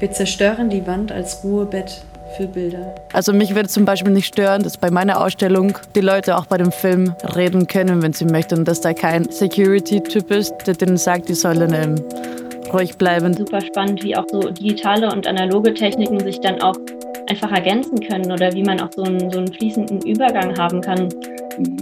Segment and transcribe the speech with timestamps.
[0.00, 2.00] Wir zerstören die Wand als Ruhebett
[2.34, 2.94] für Bilder.
[3.12, 6.56] Also mich würde zum Beispiel nicht stören, dass bei meiner Ausstellung die Leute auch bei
[6.56, 11.28] dem Film reden können, wenn sie möchten, dass da kein Security-Typ ist, der denen sagt,
[11.28, 12.02] die sollen ähm,
[12.72, 13.34] ruhig bleiben.
[13.34, 16.76] Super spannend, wie auch so digitale und analoge Techniken sich dann auch
[17.28, 21.10] einfach ergänzen können oder wie man auch so einen, so einen fließenden Übergang haben kann.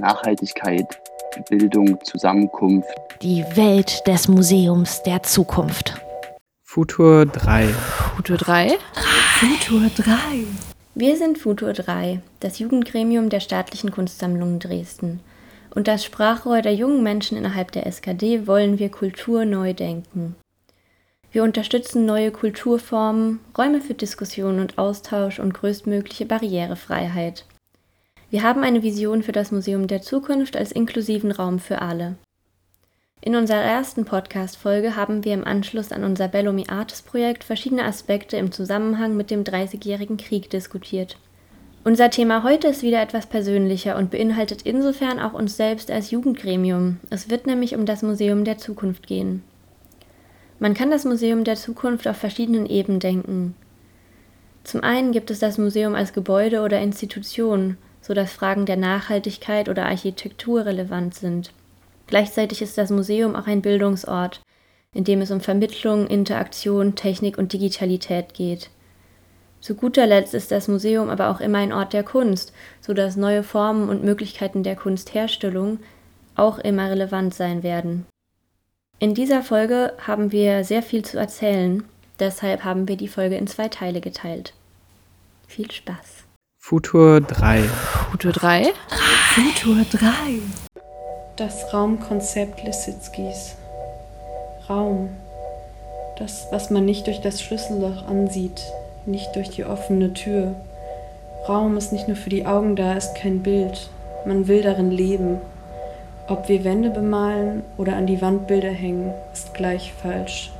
[0.01, 0.87] Nachhaltigkeit,
[1.49, 2.89] Bildung, Zusammenkunft.
[3.23, 5.95] Die Welt des Museums der Zukunft.
[6.71, 7.67] Futur 3.
[8.15, 8.77] Futur 3?
[9.41, 10.45] Futur 3.
[10.95, 15.21] Wir sind Futur 3, das Jugendgremium der Staatlichen Kunstsammlungen Dresden.
[15.75, 20.37] Und das Sprachrohr der jungen Menschen innerhalb der SKD wollen wir Kultur neu denken.
[21.33, 27.47] Wir unterstützen neue Kulturformen, Räume für Diskussion und Austausch und größtmögliche Barrierefreiheit.
[28.29, 32.19] Wir haben eine Vision für das Museum der Zukunft als inklusiven Raum für alle.
[33.21, 38.37] In unserer ersten Podcast-Folge haben wir im Anschluss an unser Bellamy Artis Projekt verschiedene Aspekte
[38.37, 41.17] im Zusammenhang mit dem Dreißigjährigen Krieg diskutiert.
[41.83, 46.99] Unser Thema heute ist wieder etwas persönlicher und beinhaltet insofern auch uns selbst als Jugendgremium.
[47.11, 49.43] Es wird nämlich um das Museum der Zukunft gehen.
[50.61, 53.57] Man kann das Museum der Zukunft auf verschiedenen Ebenen denken.
[54.63, 59.69] Zum einen gibt es das Museum als Gebäude oder Institution, so dass Fragen der Nachhaltigkeit
[59.69, 61.51] oder Architektur relevant sind.
[62.09, 64.41] Gleichzeitig ist das Museum auch ein Bildungsort,
[64.93, 68.71] in dem es um Vermittlung, Interaktion, Technik und Digitalität geht.
[69.61, 73.17] Zu guter Letzt ist das Museum aber auch immer ein Ort der Kunst, so dass
[73.17, 75.79] neue Formen und Möglichkeiten der Kunstherstellung
[76.35, 78.07] auch immer relevant sein werden.
[79.01, 81.85] In dieser Folge haben wir sehr viel zu erzählen,
[82.19, 84.55] deshalb haben wir die Folge in zwei Teile geteilt.
[85.47, 86.25] Viel Spaß.
[86.59, 87.63] Futur 3.
[88.11, 88.73] Futur 3?
[89.35, 90.68] Futur 3.
[91.39, 93.55] Das Raumkonzept Lisitzkis.
[94.69, 95.11] Raum.
[96.19, 98.61] Das, was man nicht durch das Schlüsselloch ansieht,
[99.07, 100.57] nicht durch die offene Tür.
[101.49, 103.89] Raum ist nicht nur für die Augen da, ist kein Bild.
[104.27, 105.39] Man will darin leben.
[106.27, 110.51] Ob wir Wände bemalen oder an die Wand Bilder hängen, ist gleich falsch.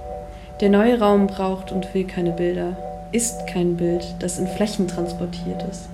[0.61, 2.77] Der neue Raum braucht und will keine Bilder,
[3.11, 5.89] ist kein Bild, das in Flächen transportiert ist.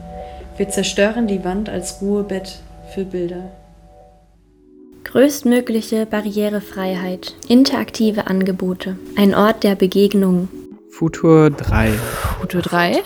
[0.58, 2.58] Wir zerstören die Wand als Ruhebett
[2.92, 3.44] für Bilder.
[5.04, 10.48] Größtmögliche Barrierefreiheit, interaktive Angebote, ein Ort der Begegnung.
[10.90, 11.92] Futur 3.
[12.40, 13.02] Futur 3?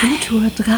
[0.00, 0.74] Futur 3.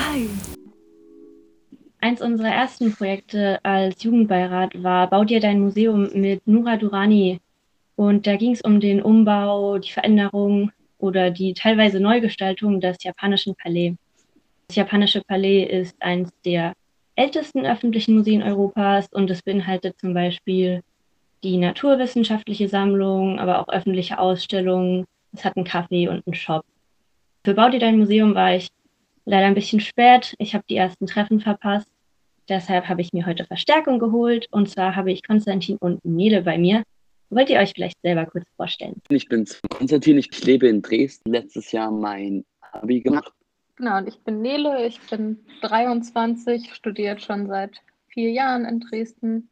[2.00, 7.40] Eins unserer ersten Projekte als Jugendbeirat war Bau dir dein Museum mit Nura Durani.
[7.96, 13.54] Und da ging es um den Umbau, die Veränderung oder die teilweise Neugestaltung des japanischen
[13.56, 13.94] Palais.
[14.68, 16.72] Das japanische Palais ist eines der
[17.14, 20.82] ältesten öffentlichen Museen Europas und es beinhaltet zum Beispiel
[21.42, 25.04] die naturwissenschaftliche Sammlung, aber auch öffentliche Ausstellungen.
[25.32, 26.64] Es hat einen Café und einen Shop.
[27.44, 28.68] Für Bau dir dein Museum war ich
[29.24, 30.34] leider ein bisschen spät.
[30.38, 31.88] Ich habe die ersten Treffen verpasst.
[32.48, 34.46] Deshalb habe ich mir heute Verstärkung geholt.
[34.50, 36.82] Und zwar habe ich Konstantin und Nele bei mir.
[37.30, 39.00] Wollt ihr euch vielleicht selber kurz vorstellen?
[39.08, 41.32] Ich bin Konstantin, ich lebe in Dresden.
[41.32, 43.32] Letztes Jahr mein Abi gemacht.
[43.82, 49.50] Genau, und ich bin Nele, ich bin 23, studiert schon seit vier Jahren in Dresden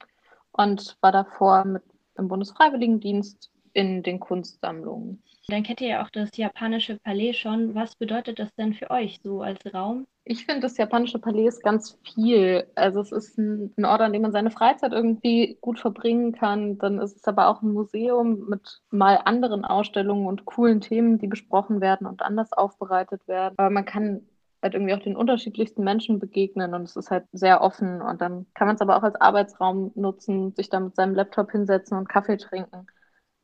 [0.52, 1.82] und war davor mit
[2.16, 5.20] im Bundesfreiwilligendienst in den Kunstsammlungen.
[5.50, 7.74] Dann kennt ihr ja auch das japanische Palais schon.
[7.74, 10.06] Was bedeutet das denn für euch so als Raum?
[10.24, 12.66] Ich finde das japanische Palais ganz viel.
[12.74, 16.78] Also es ist ein, ein, Ort, an dem man seine Freizeit irgendwie gut verbringen kann.
[16.78, 21.26] Dann ist es aber auch ein Museum mit mal anderen Ausstellungen und coolen Themen, die
[21.26, 23.54] besprochen werden und anders aufbereitet werden.
[23.56, 24.22] Aber man kann
[24.62, 28.46] halt irgendwie auch den unterschiedlichsten Menschen begegnen und es ist halt sehr offen und dann
[28.54, 32.08] kann man es aber auch als Arbeitsraum nutzen, sich da mit seinem Laptop hinsetzen und
[32.08, 32.86] Kaffee trinken.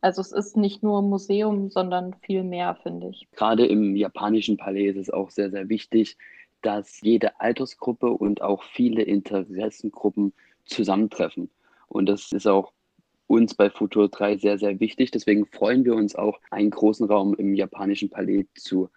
[0.00, 3.28] Also es ist nicht nur Museum, sondern viel mehr, finde ich.
[3.32, 6.16] Gerade im japanischen Palais ist es auch sehr, sehr wichtig,
[6.62, 10.32] dass jede Altersgruppe und auch viele Interessengruppen
[10.64, 11.50] zusammentreffen.
[11.88, 12.72] Und das ist auch
[13.26, 15.10] uns bei Futur 3 sehr, sehr wichtig.
[15.10, 18.88] Deswegen freuen wir uns auch, einen großen Raum im japanischen Palais zu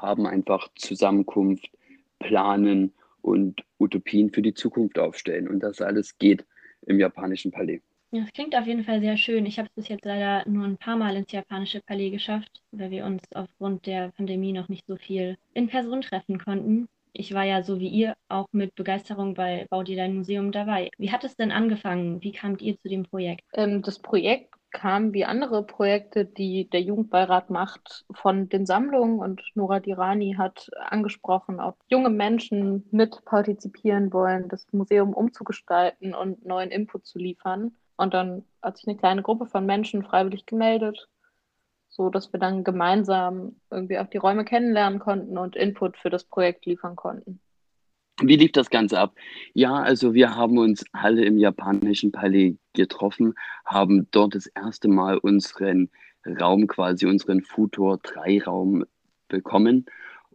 [0.00, 1.70] haben, einfach Zusammenkunft,
[2.18, 2.92] planen
[3.22, 5.48] und Utopien für die Zukunft aufstellen.
[5.48, 6.44] Und das alles geht
[6.86, 7.80] im japanischen Palais.
[8.12, 9.46] Das klingt auf jeden Fall sehr schön.
[9.46, 12.90] Ich habe es bis jetzt leider nur ein paar Mal ins japanische Palais geschafft, weil
[12.90, 16.88] wir uns aufgrund der Pandemie noch nicht so viel in Person treffen konnten.
[17.12, 20.90] Ich war ja so wie ihr auch mit Begeisterung bei Bau dir dein Museum dabei.
[20.98, 22.22] Wie hat es denn angefangen?
[22.22, 23.44] Wie kamt ihr zu dem Projekt?
[23.52, 29.42] Ähm, das Projekt kam wie andere Projekte, die der Jugendbeirat macht, von den Sammlungen und
[29.54, 36.70] Nora Dirani hat angesprochen, ob junge Menschen mit partizipieren wollen, das Museum umzugestalten und neuen
[36.70, 37.72] Input zu liefern.
[38.00, 41.06] Und dann hat sich eine kleine Gruppe von Menschen freiwillig gemeldet.
[41.90, 46.24] so dass wir dann gemeinsam irgendwie auch die Räume kennenlernen konnten und Input für das
[46.24, 47.40] Projekt liefern konnten.
[48.22, 49.14] Wie lief das Ganze ab?
[49.54, 55.18] Ja, also wir haben uns alle im japanischen Palais getroffen, haben dort das erste Mal
[55.18, 55.90] unseren
[56.26, 58.84] Raum, quasi unseren Futur 3 Raum
[59.28, 59.86] bekommen.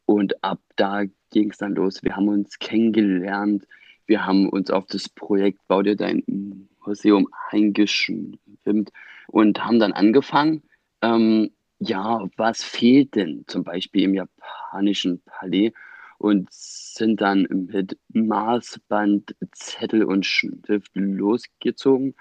[0.06, 2.04] Und ab da ging es dann los.
[2.04, 3.66] Wir haben uns kennengelernt.
[4.08, 6.24] Wir haben uns auf das Projekt Bau dir dein
[6.86, 8.92] Museum eingeschwimmt
[9.28, 10.64] und haben dann angefangen,
[11.02, 15.74] ähm, ja, was fehlt denn zum Beispiel im japanischen Palais?
[16.18, 22.16] und sind dann mit Maßband, Zettel und Stift losgezogen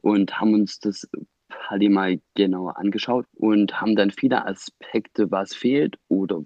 [0.00, 1.08] und haben uns das
[1.48, 6.42] Palais mal genauer angeschaut und haben dann viele Aspekte, was fehlt oder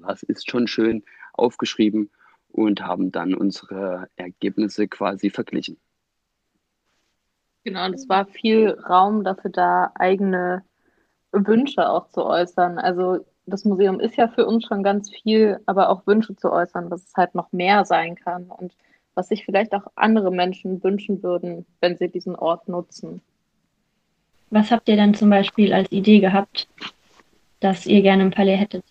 [0.00, 2.10] was ist schon schön, aufgeschrieben
[2.48, 5.78] und haben dann unsere Ergebnisse quasi verglichen.
[7.66, 10.62] Genau, und es war viel Raum dafür da, eigene
[11.32, 12.78] Wünsche auch zu äußern.
[12.78, 16.90] Also das Museum ist ja für uns schon ganz viel, aber auch Wünsche zu äußern,
[16.90, 18.72] dass es halt noch mehr sein kann und
[19.16, 23.20] was sich vielleicht auch andere Menschen wünschen würden, wenn sie diesen Ort nutzen.
[24.50, 26.68] Was habt ihr dann zum Beispiel als Idee gehabt,
[27.58, 28.84] dass ihr gerne im Palais hättet?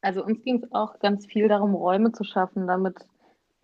[0.00, 2.94] Also uns ging es auch ganz viel darum, Räume zu schaffen, damit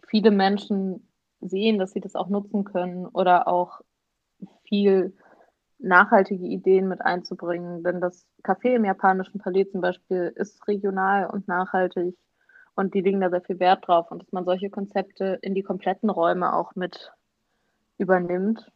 [0.08, 1.06] viele Menschen
[1.42, 3.80] sehen, dass sie das auch nutzen können oder auch
[4.64, 5.14] viel
[5.78, 7.82] nachhaltige Ideen mit einzubringen.
[7.82, 12.16] Denn das Café im japanischen Palais zum Beispiel ist regional und nachhaltig
[12.74, 15.62] und die legen da sehr viel Wert drauf und dass man solche Konzepte in die
[15.62, 17.12] kompletten Räume auch mit
[17.98, 18.70] übernimmt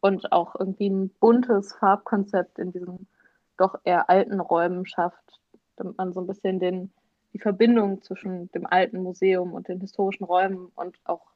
[0.00, 3.08] und auch irgendwie ein buntes Farbkonzept in diesen
[3.56, 5.40] doch eher alten Räumen schafft,
[5.76, 6.92] damit man so ein bisschen den,
[7.32, 11.33] die Verbindung zwischen dem alten Museum und den historischen Räumen und auch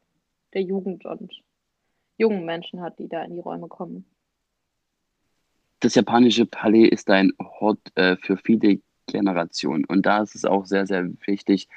[0.54, 1.32] der Jugend und
[2.16, 4.04] jungen Menschen hat, die da in die Räume kommen
[5.80, 9.84] das japanische Palais ist ein Hort äh, für viele Generationen.
[9.84, 11.68] Und da ist es auch sehr, sehr wichtig,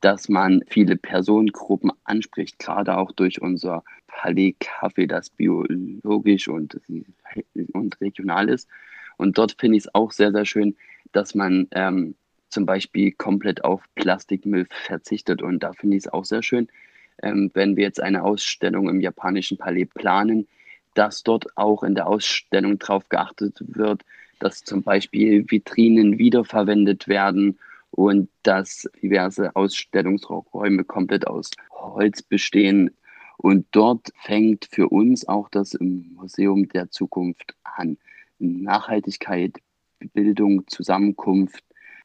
[0.00, 6.80] dass man viele Personengruppen anspricht, gerade auch durch unser Palais Café, das biologisch und,
[7.72, 8.68] und regional ist.
[9.16, 10.76] Und dort finde ich es auch sehr, sehr schön,
[11.12, 12.14] dass man ähm,
[12.50, 15.40] zum Beispiel komplett auf Plastikmüll verzichtet.
[15.40, 16.68] Und da finde ich es auch sehr schön,
[17.22, 20.46] ähm, wenn wir jetzt eine Ausstellung im japanischen Palais planen,
[20.94, 24.02] dass dort auch in der Ausstellung darauf geachtet wird,
[24.38, 27.58] dass zum Beispiel Vitrinen wiederverwendet werden
[27.90, 32.90] und dass diverse Ausstellungsräume komplett aus Holz bestehen.
[33.38, 37.98] Und dort fängt für uns auch das Museum der Zukunft an.
[38.38, 39.56] Nachhaltigkeit,
[40.12, 41.64] Bildung, Zusammenkunft,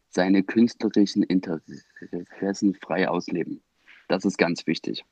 [0.09, 3.61] seine künstlerischen Interessen frei ausleben.
[4.11, 5.05] Das ist ganz wichtig.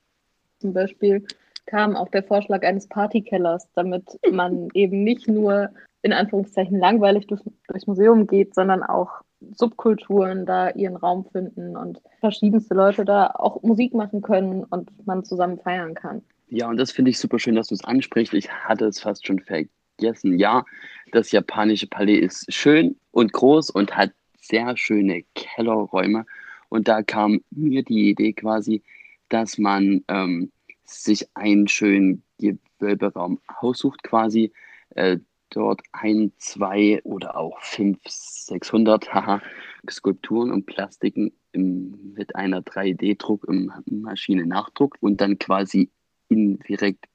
[0.60, 1.26] Zum Beispiel
[1.66, 5.70] kam auch der Vorschlag eines Partykellers, damit man eben nicht nur
[6.02, 9.22] in Anführungszeichen langweilig durch, durchs Museum geht, sondern auch
[9.56, 15.24] Subkulturen da ihren Raum finden und verschiedenste Leute da auch Musik machen können und man
[15.24, 16.22] zusammen feiern kann.
[16.50, 18.34] Ja, und das finde ich super schön, dass du es ansprichst.
[18.34, 20.38] Ich hatte es fast schon vergessen.
[20.38, 20.66] Ja,
[21.14, 24.12] das japanische Palais ist schön und groß und hat
[24.42, 26.26] sehr schöne Kellerräume.
[26.70, 28.84] Und da kam mir die Idee quasi,
[29.28, 30.52] dass man ähm,
[30.86, 34.52] sich einen schönen Gewölberaum aussucht quasi,
[34.92, 35.18] äh,
[35.50, 39.42] dort ein, zwei oder auch fünf, 600 haha,
[39.90, 45.90] Skulpturen und Plastiken im, mit einer 3D-Druck im Maschinennachdruck und dann quasi
[46.28, 47.06] indirekt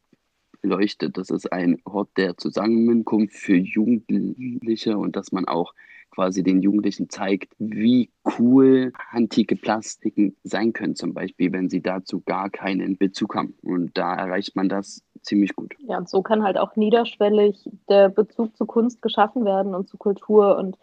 [0.60, 1.16] beleuchtet.
[1.16, 5.74] Das ist ein Ort der Zusammenkunft für Jugendliche und dass man auch
[6.14, 12.20] quasi den Jugendlichen zeigt, wie cool antike Plastiken sein können, zum Beispiel, wenn sie dazu
[12.20, 13.54] gar keinen Bezug haben.
[13.62, 15.74] Und da erreicht man das ziemlich gut.
[15.78, 19.96] Ja, und so kann halt auch niederschwellig der Bezug zu Kunst geschaffen werden und zu
[19.96, 20.78] Kultur und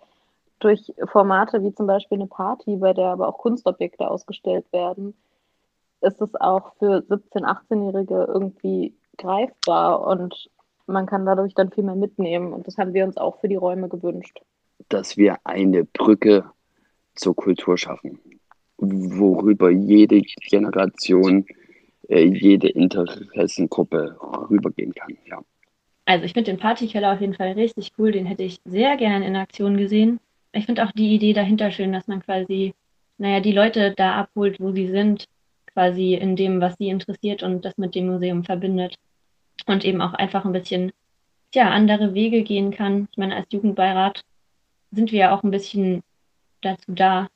[0.59, 5.15] durch Formate wie zum Beispiel eine Party, bei der aber auch Kunstobjekte ausgestellt werden,
[6.01, 10.50] ist es auch für 17-, 18-Jährige irgendwie greifbar und
[10.88, 12.53] man kann dadurch dann viel mehr mitnehmen.
[12.53, 14.41] Und das haben wir uns auch für die Räume gewünscht
[14.89, 16.45] dass wir eine Brücke
[17.15, 18.19] zur Kultur schaffen,
[18.77, 21.45] worüber jede Generation,
[22.09, 24.17] äh, jede Interessengruppe
[24.50, 25.17] rübergehen kann.
[25.25, 25.41] Ja.
[26.05, 29.23] Also ich finde den Partykeller auf jeden Fall richtig cool, den hätte ich sehr gern
[29.23, 30.19] in Aktion gesehen.
[30.51, 32.73] Ich finde auch die Idee dahinter schön, dass man quasi,
[33.17, 35.27] naja, die Leute da abholt, wo sie sind,
[35.73, 38.95] quasi in dem, was sie interessiert und das mit dem Museum verbindet.
[39.65, 40.91] Und eben auch einfach ein bisschen,
[41.53, 43.07] ja, andere Wege gehen kann.
[43.11, 44.23] Ich meine, als Jugendbeirat
[44.91, 46.03] sind wir ja auch ein bisschen
[46.62, 47.27] dazu da,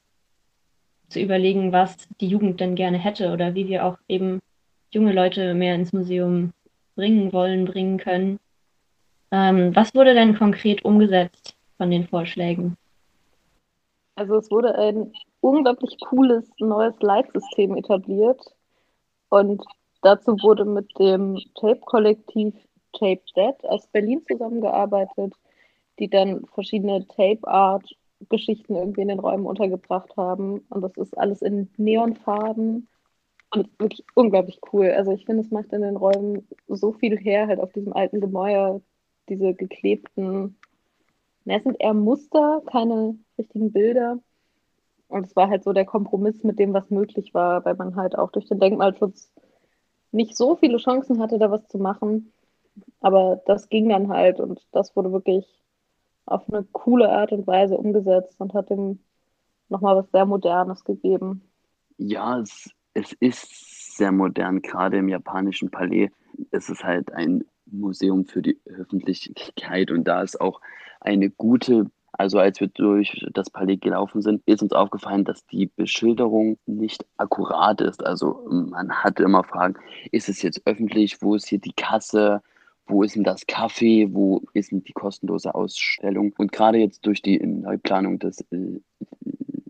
[1.10, 4.42] zu überlegen, was die Jugend denn gerne hätte oder wie wir auch eben
[4.92, 6.52] junge Leute mehr ins Museum
[6.96, 8.40] bringen wollen, bringen können.
[9.32, 12.78] Ähm, was wurde denn konkret umgesetzt von den Vorschlägen?
[14.16, 18.42] Also es wurde ein unglaublich cooles neues Leitsystem etabliert
[19.30, 19.62] und
[20.02, 22.54] dazu wurde mit dem Tape-Kollektiv
[22.94, 25.34] Tape Dead aus Berlin zusammengearbeitet,
[26.00, 30.60] die dann verschiedene Tape-Art-Geschichten irgendwie in den Räumen untergebracht haben.
[30.70, 32.88] Und das ist alles in Neonfarben
[33.52, 34.92] und wirklich unglaublich cool.
[34.92, 38.22] Also ich finde, es macht in den Räumen so viel her, halt auf diesem alten
[38.22, 38.82] Gemäuer,
[39.30, 40.58] diese geklebten,
[41.46, 44.20] na, es sind eher Muster, keine richtigen Bilder.
[45.08, 48.18] Und es war halt so der Kompromiss mit dem, was möglich war, weil man halt
[48.18, 49.32] auch durch den Denkmalschutz
[50.12, 52.34] nicht so viele Chancen hatte, da was zu machen.
[53.02, 55.46] Aber das ging dann halt und das wurde wirklich
[56.26, 59.00] auf eine coole Art und Weise umgesetzt und hat dem
[59.70, 61.42] nochmal was sehr Modernes gegeben.
[61.98, 66.10] Ja, es, es ist sehr modern, gerade im japanischen Palais.
[66.52, 70.62] Es ist halt ein Museum für die Öffentlichkeit und da ist auch
[71.00, 75.68] eine gute also als wir durch das Palais gelaufen sind, ist uns aufgefallen, dass die
[75.68, 78.06] Beschilderung nicht akkurat ist.
[78.06, 79.76] Also man hatte immer Fragen,
[80.12, 82.42] ist es jetzt öffentlich, wo ist hier die Kasse,
[82.88, 86.34] wo ist denn das Café, wo ist denn die kostenlose Ausstellung?
[86.38, 88.80] Und gerade jetzt durch die Neuplanung des äh,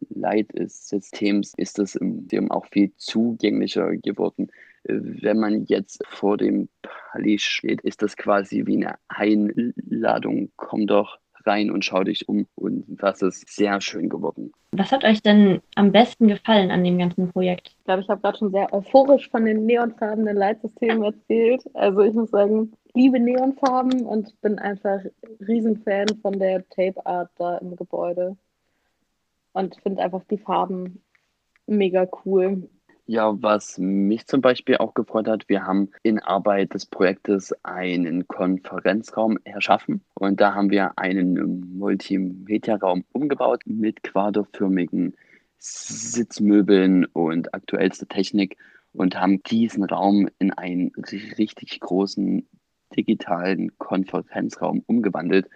[0.09, 4.49] Leitsystems ist das Museum auch viel zugänglicher geworden.
[4.83, 10.51] Wenn man jetzt vor dem Palais steht, ist das quasi wie eine Einladung.
[10.55, 12.47] Komm doch rein und schau dich um.
[12.55, 14.51] Und das ist sehr schön geworden.
[14.71, 17.75] Was hat euch denn am besten gefallen an dem ganzen Projekt?
[17.77, 21.63] Ich glaube, ich habe gerade schon sehr euphorisch von den neonfarbenen Leitsystemen erzählt.
[21.73, 25.01] Also ich muss sagen, liebe Neonfarben und bin einfach
[25.45, 28.37] Riesenfan von der Tape Art da im Gebäude.
[29.53, 31.03] Und finde einfach die Farben
[31.67, 32.69] mega cool.
[33.07, 38.27] Ja, was mich zum Beispiel auch gefreut hat, wir haben in Arbeit des Projektes einen
[38.27, 45.15] Konferenzraum erschaffen und da haben wir einen Multimedia-Raum umgebaut mit quaderförmigen
[45.59, 48.57] Sitzmöbeln und aktuellster Technik
[48.91, 50.91] und haben diesen Raum in einen
[51.37, 52.47] richtig großen
[52.95, 55.49] digitalen Konferenzraum umgewandelt.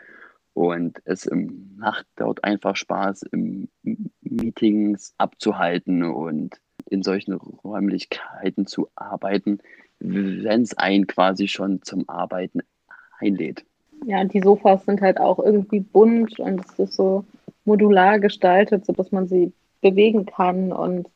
[0.54, 3.26] Und es macht dort einfach Spaß,
[4.22, 9.60] Meetings abzuhalten und in solchen Räumlichkeiten zu arbeiten,
[10.00, 12.62] wenn es einen quasi schon zum Arbeiten
[13.20, 13.66] einlädt.
[14.06, 17.26] Ja, die Sofas sind halt auch irgendwie bunt und es ist so
[17.66, 21.10] modular gestaltet, sodass man sie bewegen kann und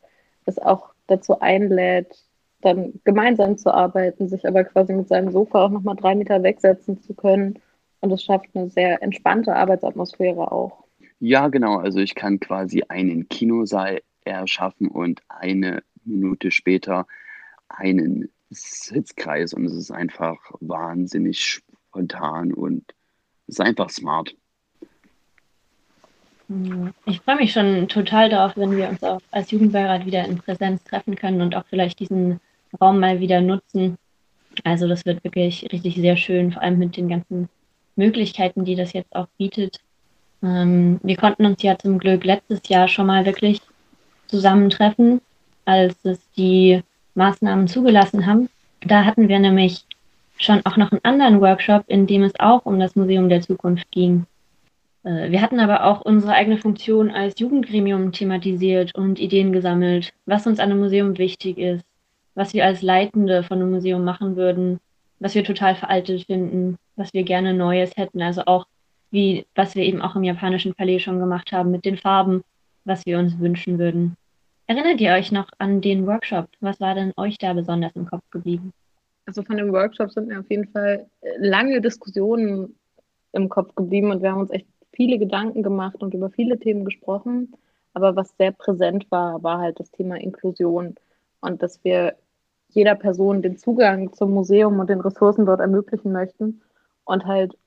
[0.46, 2.24] es auch dazu einlädt,
[2.64, 7.02] dann gemeinsam zu arbeiten, sich aber quasi mit seinem Sofa auch nochmal drei Meter wegsetzen
[7.02, 7.60] zu können.
[8.02, 10.84] Und es schafft eine sehr entspannte Arbeitsatmosphäre auch.
[11.20, 11.78] Ja, genau.
[11.78, 17.08] Also ich kann quasi einen Kinosaal erschaffen und eine Minute später
[17.70, 22.94] einen Sitzkreis und es ist einfach wahnsinnig spontan und
[23.48, 24.36] es ist einfach smart.
[27.06, 30.84] Ich freue mich schon total darauf, wenn wir uns auch als Jugendbeirat wieder in Präsenz
[30.84, 32.40] treffen können und auch vielleicht diesen
[32.80, 33.98] Raum mal wieder nutzen.
[34.64, 37.50] Also das wird wirklich richtig sehr schön, vor allem mit den ganzen
[37.96, 39.80] Möglichkeiten, die das jetzt auch bietet.
[40.44, 43.62] Ähm, wir konnten uns ja zum Glück letztes Jahr schon mal wirklich
[44.28, 45.22] zusammentreffen,
[45.66, 46.82] als es die
[47.16, 48.50] Maßnahmen zugelassen haben.
[48.82, 49.86] Da hatten wir nämlich
[50.38, 53.90] schon auch noch einen anderen Workshop, in dem es auch um das Museum der Zukunft
[53.92, 54.26] ging.
[55.04, 60.48] Äh, wir hatten aber auch unsere eigene Funktion als Jugendgremium thematisiert und Ideen gesammelt, was
[60.48, 61.86] uns an einem Museum wichtig ist,
[62.36, 64.80] was wir als Leitende von einem Museum machen würden,
[65.20, 68.22] was wir total veraltet finden, was wir gerne Neues hätten.
[68.22, 68.66] Also auch
[69.12, 72.44] wie, was wir eben auch im japanischen Palais schon gemacht haben mit den Farben,
[72.86, 74.18] was wir uns wünschen würden.
[74.68, 76.48] Erinnert ihr euch noch an den Workshop?
[76.62, 78.74] Was war denn euch da besonders im Kopf geblieben?
[79.26, 82.76] Also von dem Workshop sind mir auf jeden Fall äh, lange Diskussionen
[83.34, 86.86] im Kopf geblieben und wir haben uns echt viele Gedanken gemacht und über viele Themen
[86.86, 87.54] gesprochen.
[87.94, 90.96] Aber was sehr präsent war, war halt das Thema Inklusion
[91.42, 92.16] und dass wir
[92.76, 96.62] jeder Person den Zugang zum Museum und den Ressourcen dort ermöglichen möchten
[97.06, 97.58] und halt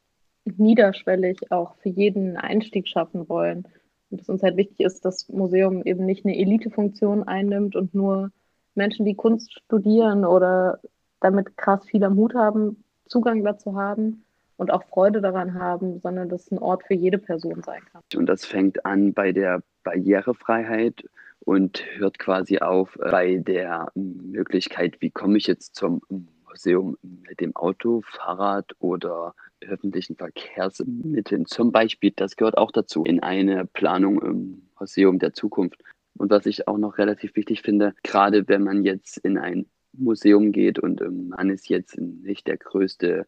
[0.44, 3.66] niederschwellig auch für jeden Einstieg schaffen wollen.
[4.10, 8.30] Und dass uns halt wichtig ist, dass Museum eben nicht eine Elitefunktion einnimmt und nur
[8.75, 10.80] Menschen, die Kunst studieren oder
[11.20, 14.25] damit krass viel am Hut haben, Zugang dazu haben
[14.56, 18.02] und auch Freude daran haben, sondern dass es ein Ort für jede Person sein kann.
[18.14, 21.04] Und das fängt an bei der Barrierefreiheit
[21.46, 26.02] und hört quasi auf bei der Möglichkeit, wie komme ich jetzt zum
[26.48, 32.12] Museum mit dem Auto, Fahrrad oder öffentlichen Verkehrsmitteln zum Beispiel.
[32.16, 35.80] Das gehört auch dazu in eine Planung im Museum der Zukunft.
[36.18, 40.50] Und was ich auch noch relativ wichtig finde, gerade wenn man jetzt in ein Museum
[40.50, 43.24] geht und ähm, man ist jetzt nicht der größte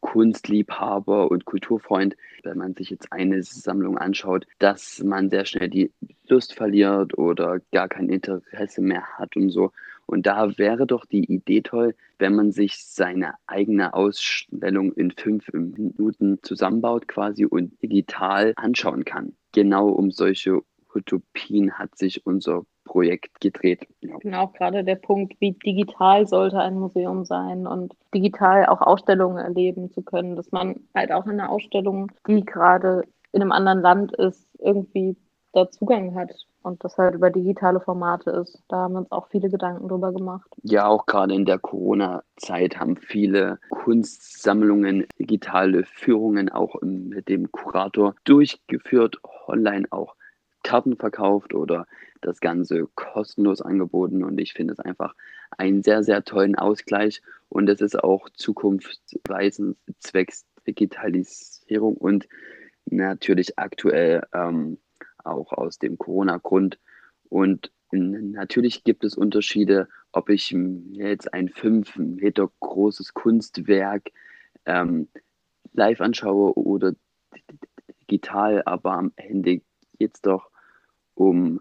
[0.00, 5.92] Kunstliebhaber und Kulturfreund, wenn man sich jetzt eine Sammlung anschaut, dass man sehr schnell die
[6.28, 9.72] Lust verliert oder gar kein Interesse mehr hat und so.
[10.06, 15.52] Und da wäre doch die Idee toll, wenn man sich seine eigene Ausstellung in fünf
[15.52, 19.34] Minuten zusammenbaut quasi und digital anschauen kann.
[19.52, 20.62] Genau um solche
[20.94, 23.86] Utopien hat sich unser Projekt gedreht.
[24.00, 24.16] Ja.
[24.18, 29.90] Genau, gerade der Punkt, wie digital sollte ein Museum sein und digital auch Ausstellungen erleben
[29.92, 34.16] zu können, dass man halt auch in einer Ausstellung, die gerade in einem anderen Land
[34.16, 35.16] ist, irgendwie
[35.52, 36.32] da Zugang hat
[36.62, 38.62] und das halt über digitale Formate ist.
[38.68, 40.48] Da haben wir uns auch viele Gedanken drüber gemacht.
[40.62, 48.14] Ja, auch gerade in der Corona-Zeit haben viele Kunstsammlungen digitale Führungen auch mit dem Kurator
[48.24, 49.16] durchgeführt,
[49.46, 50.14] online auch
[50.62, 51.86] Karten verkauft oder
[52.20, 54.24] das Ganze kostenlos angeboten.
[54.24, 55.14] Und ich finde es einfach
[55.56, 57.22] einen sehr, sehr tollen Ausgleich.
[57.48, 62.28] Und es ist auch zukunftsweisend zwecks Digitalisierung und
[62.86, 64.78] natürlich aktuell ähm,
[65.24, 66.78] auch aus dem Corona-Grund.
[67.28, 70.54] Und natürlich gibt es Unterschiede, ob ich
[70.92, 74.10] jetzt ein fünf Meter großes Kunstwerk
[74.66, 75.08] ähm,
[75.72, 76.94] live anschaue oder
[78.02, 79.62] digital, aber am Ende
[79.98, 80.49] geht es doch
[81.20, 81.60] um,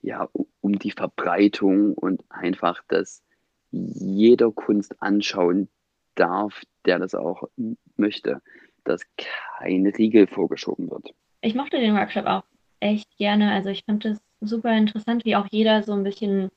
[0.00, 0.28] ja,
[0.60, 3.24] um die Verbreitung und einfach, dass
[3.72, 5.68] jeder Kunst anschauen
[6.14, 7.48] darf, der das auch
[7.96, 8.40] möchte,
[8.84, 11.12] dass kein Riegel vorgeschoben wird.
[11.40, 12.44] Ich mochte den Workshop auch
[12.78, 13.50] echt gerne.
[13.50, 16.50] Also ich fand es super interessant, wie auch jeder so ein bisschen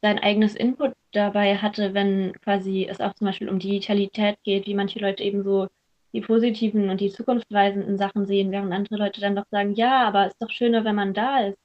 [0.00, 4.74] sein eigenes Input dabei hatte, wenn quasi es auch zum Beispiel um Digitalität geht, wie
[4.74, 5.66] manche Leute eben so
[6.12, 10.26] die positiven und die zukunftsweisenden Sachen sehen, während andere Leute dann doch sagen, ja, aber
[10.26, 11.58] es ist doch schöner, wenn man da ist.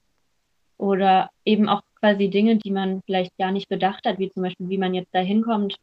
[0.76, 4.68] Oder eben auch quasi Dinge, die man vielleicht gar nicht bedacht hat, wie zum Beispiel,
[4.68, 5.76] wie man jetzt da hinkommt.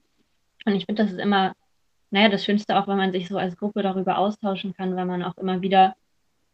[0.65, 1.53] Und ich finde, das ist immer,
[2.11, 5.23] naja, das Schönste auch, wenn man sich so als Gruppe darüber austauschen kann, weil man
[5.23, 5.95] auch immer wieder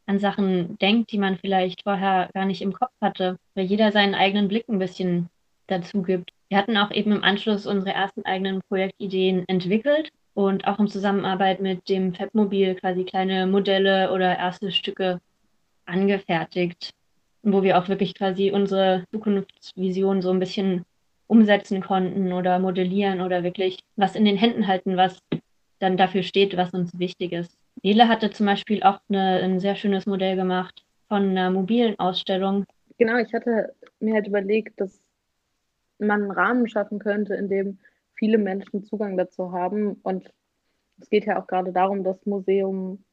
[0.05, 4.15] an Sachen denkt, die man vielleicht vorher gar nicht im Kopf hatte, weil jeder seinen
[4.15, 5.29] eigenen Blick ein bisschen
[5.67, 6.31] dazu gibt.
[6.49, 11.59] Wir hatten auch eben im Anschluss unsere ersten eigenen Projektideen entwickelt und auch in Zusammenarbeit
[11.59, 15.19] mit dem Fabmobil quasi kleine Modelle oder erste Stücke
[15.85, 16.91] angefertigt,
[17.53, 20.83] wo wir auch wirklich quasi unsere Zukunftsvision so ein bisschen
[21.27, 25.19] umsetzen konnten oder modellieren oder wirklich was in den Händen halten, was
[25.79, 27.57] dann dafür steht, was uns wichtig ist.
[27.83, 32.65] Nele hatte zum Beispiel auch eine, ein sehr schönes Modell gemacht von einer mobilen Ausstellung.
[32.97, 34.99] Genau, ich hatte mir halt überlegt, dass
[35.99, 37.77] man einen Rahmen schaffen könnte, in dem
[38.15, 39.99] viele Menschen Zugang dazu haben.
[40.03, 40.29] Und
[40.99, 43.03] es geht ja auch gerade darum, das Museum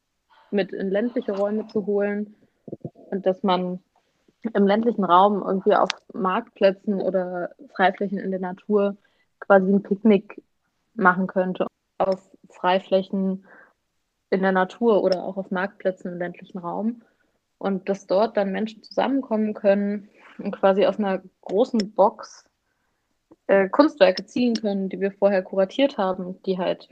[0.51, 2.35] mit in ländliche Räume zu holen
[3.11, 3.79] und dass man
[4.53, 8.97] im ländlichen Raum irgendwie auf Marktplätzen oder Freiflächen in der Natur
[9.39, 10.41] quasi ein Picknick
[10.93, 11.67] machen könnte.
[11.97, 13.45] Auf Freiflächen
[14.29, 17.01] in der Natur oder auch auf Marktplätzen im ländlichen Raum.
[17.57, 22.43] Und dass dort dann Menschen zusammenkommen können und quasi aus einer großen Box
[23.47, 26.89] äh, Kunstwerke ziehen können, die wir vorher kuratiert haben, die halt,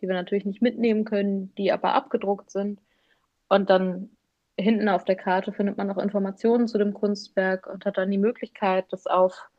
[0.00, 2.80] die wir natürlich nicht mitnehmen können, die aber abgedruckt sind.
[3.48, 4.15] Und dann
[4.58, 8.18] hinten auf der Karte findet man noch Informationen zu dem Kunstwerk und hat dann die
[8.18, 9.50] Möglichkeit, das auf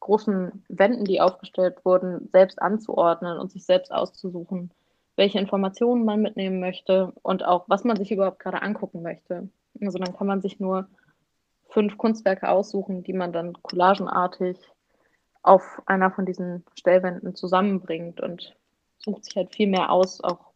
[0.00, 4.70] großen Wänden, die aufgestellt wurden, selbst anzuordnen und sich selbst auszusuchen,
[5.16, 9.48] welche Informationen man mitnehmen möchte und auch, was man sich überhaupt gerade angucken möchte.
[9.80, 10.88] Also dann kann man sich nur
[11.68, 14.58] fünf Kunstwerke aussuchen, die man dann collagenartig
[15.42, 18.56] auf einer von diesen Stellwänden zusammenbringt und
[18.98, 20.52] sucht sich halt viel mehr aus, auch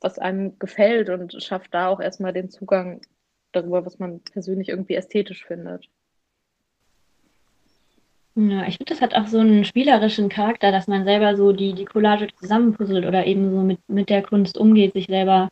[0.00, 3.00] was einem gefällt und schafft da auch erstmal den Zugang
[3.52, 5.88] darüber, was man persönlich irgendwie ästhetisch findet.
[8.34, 11.72] Ja, ich finde, das hat auch so einen spielerischen Charakter, dass man selber so die,
[11.72, 15.48] die Collage zusammenpuzzelt oder eben so mit, mit der Kunst umgeht, sich selber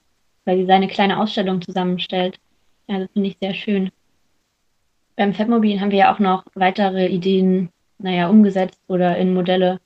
[0.46, 2.38] weil sie seine kleine Ausstellung zusammenstellt.
[2.86, 3.90] Ja, das finde ich sehr schön.
[5.16, 9.80] Beim Fabmobil haben wir ja auch noch weitere Ideen, naja, umgesetzt oder in Modelle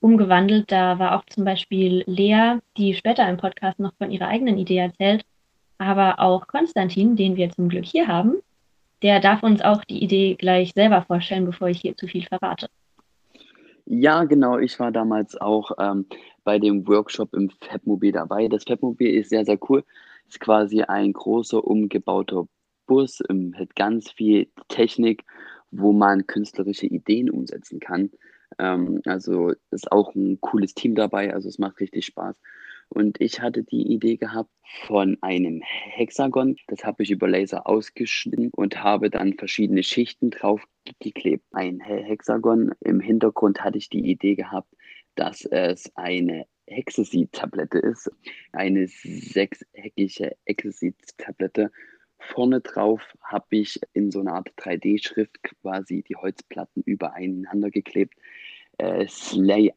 [0.00, 0.70] umgewandelt.
[0.70, 4.78] Da war auch zum Beispiel Lea, die später im Podcast noch von ihrer eigenen Idee
[4.78, 5.24] erzählt,
[5.78, 8.36] aber auch Konstantin, den wir zum Glück hier haben,
[9.02, 12.68] der darf uns auch die Idee gleich selber vorstellen, bevor ich hier zu viel verrate.
[13.86, 14.58] Ja, genau.
[14.58, 16.06] Ich war damals auch ähm,
[16.44, 18.46] bei dem Workshop im Fabmobil dabei.
[18.48, 19.84] Das Fabmobil ist sehr, sehr cool.
[20.28, 22.46] Ist quasi ein großer umgebauter
[22.86, 25.24] Bus ähm, mit ganz viel Technik,
[25.70, 28.10] wo man künstlerische Ideen umsetzen kann.
[28.58, 31.32] Ähm, also ist auch ein cooles Team dabei.
[31.32, 32.36] Also es macht richtig Spaß.
[32.92, 34.50] Und ich hatte die Idee gehabt
[34.86, 36.56] von einem Hexagon.
[36.66, 40.64] Das habe ich über Laser ausgeschnitten und habe dann verschiedene Schichten drauf
[40.98, 41.44] geklebt.
[41.52, 42.72] Ein Hexagon.
[42.80, 44.74] Im Hintergrund hatte ich die Idee gehabt,
[45.14, 48.10] dass es eine Hexeseed-Tablette ist.
[48.52, 51.70] Eine sechseckige Hexeseed-Tablette.
[52.18, 58.14] Vorne drauf habe ich in so einer Art 3D-Schrift quasi die Holzplatten übereinander geklebt.
[58.80, 59.74] Äh, Slay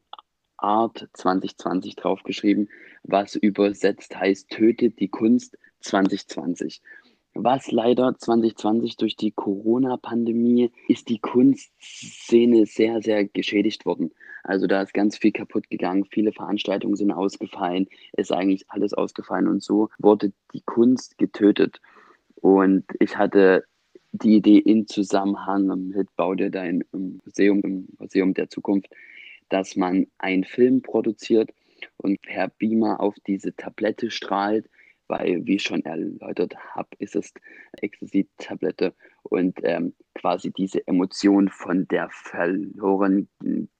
[0.56, 2.70] Art 2020 draufgeschrieben,
[3.02, 6.80] was übersetzt heißt, tötet die Kunst 2020.
[7.34, 14.12] Was leider 2020 durch die Corona-Pandemie ist die Kunstszene sehr, sehr geschädigt worden.
[14.42, 19.48] Also da ist ganz viel kaputt gegangen, viele Veranstaltungen sind ausgefallen, ist eigentlich alles ausgefallen
[19.48, 21.80] und so wurde die Kunst getötet.
[22.36, 23.64] Und ich hatte
[24.22, 28.88] die Idee in Zusammenhang mit Bau dir dein Museum, im Museum der Zukunft,
[29.48, 31.50] dass man einen Film produziert
[31.96, 34.70] und per Beamer auf diese Tablette strahlt,
[35.08, 37.32] weil, wie schon erläutert habe, ist es
[37.80, 43.28] Ecstasy-Tablette und ähm, quasi diese Emotion von der verloren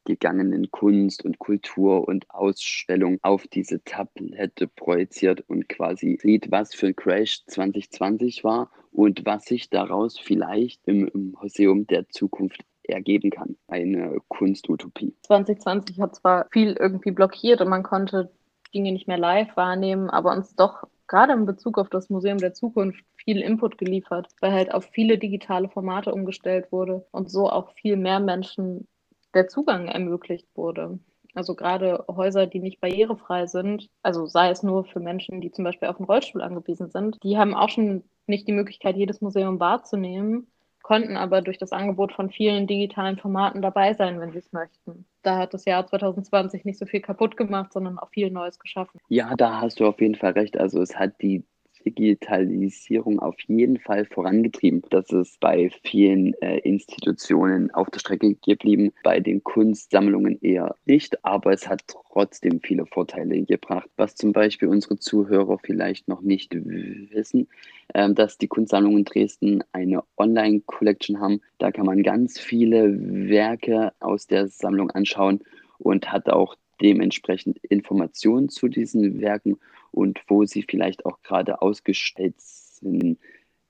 [0.04, 6.88] gegangenen Kunst und Kultur und Ausstellung auf diese Tablette projiziert und quasi sieht, was für
[6.88, 13.30] ein Crash 2020 war und was sich daraus vielleicht im, im Museum der Zukunft ergeben
[13.30, 13.56] kann.
[13.66, 15.14] Eine Kunstutopie.
[15.22, 18.30] 2020 hat zwar viel irgendwie blockiert und man konnte
[18.74, 22.54] Dinge nicht mehr live wahrnehmen, aber uns doch gerade in Bezug auf das Museum der
[22.54, 27.72] Zukunft viel Input geliefert, weil halt auf viele digitale Formate umgestellt wurde und so auch
[27.74, 28.88] viel mehr Menschen
[29.34, 30.98] der Zugang ermöglicht wurde.
[31.34, 35.64] Also gerade Häuser, die nicht barrierefrei sind, also sei es nur für Menschen, die zum
[35.64, 39.58] Beispiel auf den Rollstuhl angewiesen sind, die haben auch schon nicht die Möglichkeit, jedes Museum
[39.58, 40.46] wahrzunehmen
[40.84, 45.06] konnten aber durch das Angebot von vielen digitalen Formaten dabei sein, wenn sie es möchten.
[45.22, 49.00] Da hat das Jahr 2020 nicht so viel kaputt gemacht, sondern auch viel Neues geschaffen.
[49.08, 50.58] Ja, da hast du auf jeden Fall recht.
[50.58, 51.42] Also es hat die
[51.84, 54.82] Digitalisierung auf jeden Fall vorangetrieben.
[54.90, 61.24] Das ist bei vielen äh, Institutionen auf der Strecke geblieben, bei den Kunstsammlungen eher nicht,
[61.24, 63.88] aber es hat trotzdem viele Vorteile gebracht.
[63.96, 67.48] Was zum Beispiel unsere Zuhörer vielleicht noch nicht wissen,
[67.92, 71.40] äh, dass die Kunstsammlungen Dresden eine Online-Collection haben.
[71.58, 72.96] Da kann man ganz viele
[73.28, 75.40] Werke aus der Sammlung anschauen
[75.78, 79.58] und hat auch dementsprechend Informationen zu diesen Werken
[79.90, 83.18] und wo sie vielleicht auch gerade ausgestellt sind,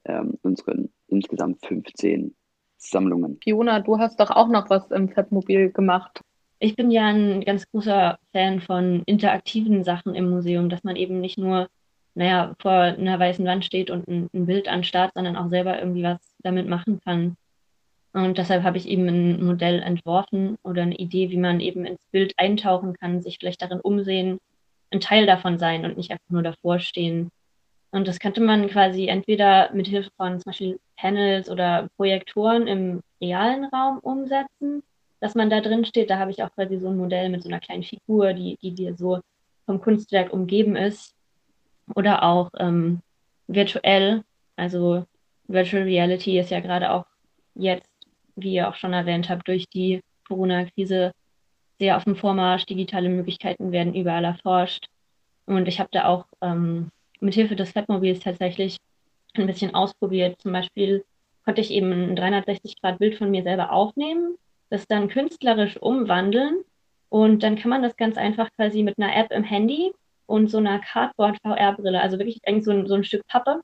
[0.04, 2.34] ähm, unseren insgesamt 15
[2.76, 3.38] Sammlungen.
[3.42, 6.20] Fiona, du hast doch auch noch was im Fettmobil gemacht.
[6.58, 11.20] Ich bin ja ein ganz großer Fan von interaktiven Sachen im Museum, dass man eben
[11.20, 11.68] nicht nur,
[12.14, 16.04] naja, vor einer weißen Wand steht und ein, ein Bild anstarrt, sondern auch selber irgendwie
[16.04, 17.36] was damit machen kann.
[18.14, 22.00] Und deshalb habe ich eben ein Modell entworfen oder eine Idee, wie man eben ins
[22.12, 24.38] Bild eintauchen kann, sich vielleicht darin umsehen,
[24.92, 27.30] ein Teil davon sein und nicht einfach nur davor stehen.
[27.90, 33.00] Und das könnte man quasi entweder mit Hilfe von zum Beispiel Panels oder Projektoren im
[33.20, 34.84] realen Raum umsetzen,
[35.18, 36.08] dass man da drin steht.
[36.08, 38.72] Da habe ich auch quasi so ein Modell mit so einer kleinen Figur, die, die
[38.72, 39.20] dir so
[39.66, 41.14] vom Kunstwerk umgeben ist.
[41.96, 43.00] Oder auch ähm,
[43.48, 44.22] virtuell,
[44.54, 45.04] also
[45.48, 47.06] Virtual Reality ist ja gerade auch
[47.54, 47.88] jetzt,
[48.36, 51.12] wie ihr auch schon erwähnt habt, durch die Corona-Krise
[51.78, 52.66] sehr auf dem Vormarsch.
[52.66, 54.86] Digitale Möglichkeiten werden überall erforscht.
[55.46, 58.78] Und ich habe da auch ähm, mit Hilfe des Fettmobils tatsächlich
[59.34, 60.40] ein bisschen ausprobiert.
[60.40, 61.04] Zum Beispiel
[61.44, 64.36] konnte ich eben ein 360-Grad-Bild von mir selber aufnehmen,
[64.70, 66.64] das dann künstlerisch umwandeln.
[67.10, 69.92] Und dann kann man das ganz einfach quasi mit einer App im Handy
[70.26, 73.60] und so einer Cardboard-VR-Brille, also wirklich so ein, so ein Stück Pappe,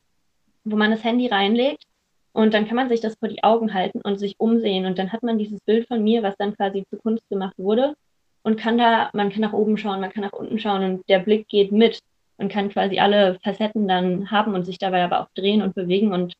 [0.64, 1.85] wo man das Handy reinlegt
[2.32, 4.86] und dann kann man sich das vor die Augen halten und sich umsehen.
[4.86, 7.94] Und dann hat man dieses Bild von mir, was dann quasi zu Kunst gemacht wurde.
[8.42, 11.18] Und kann da, man kann nach oben schauen, man kann nach unten schauen und der
[11.18, 11.98] Blick geht mit
[12.38, 16.12] und kann quasi alle Facetten dann haben und sich dabei aber auch drehen und bewegen
[16.12, 16.32] und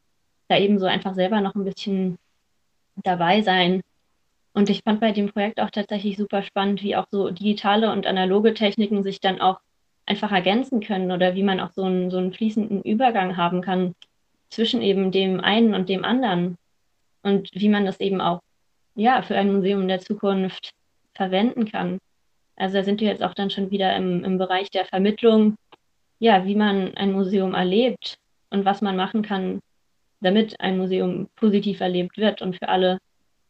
[0.49, 2.17] da eben so einfach selber noch ein bisschen
[3.05, 3.83] dabei sein.
[4.55, 8.07] Und ich fand bei dem Projekt auch tatsächlich super spannend, wie auch so digitale und
[8.07, 9.61] analoge Techniken sich dann auch
[10.07, 13.95] einfach ergänzen können oder wie man auch so einen, so einen fließenden Übergang haben kann
[14.51, 16.57] zwischen eben dem einen und dem anderen
[17.23, 18.41] und wie man das eben auch
[18.95, 20.73] ja für ein Museum der Zukunft
[21.15, 21.99] verwenden kann.
[22.57, 25.57] Also da sind wir jetzt auch dann schon wieder im, im Bereich der Vermittlung,
[26.19, 28.17] ja, wie man ein Museum erlebt
[28.51, 29.61] und was man machen kann,
[30.21, 32.99] damit ein Museum positiv erlebt wird und für alle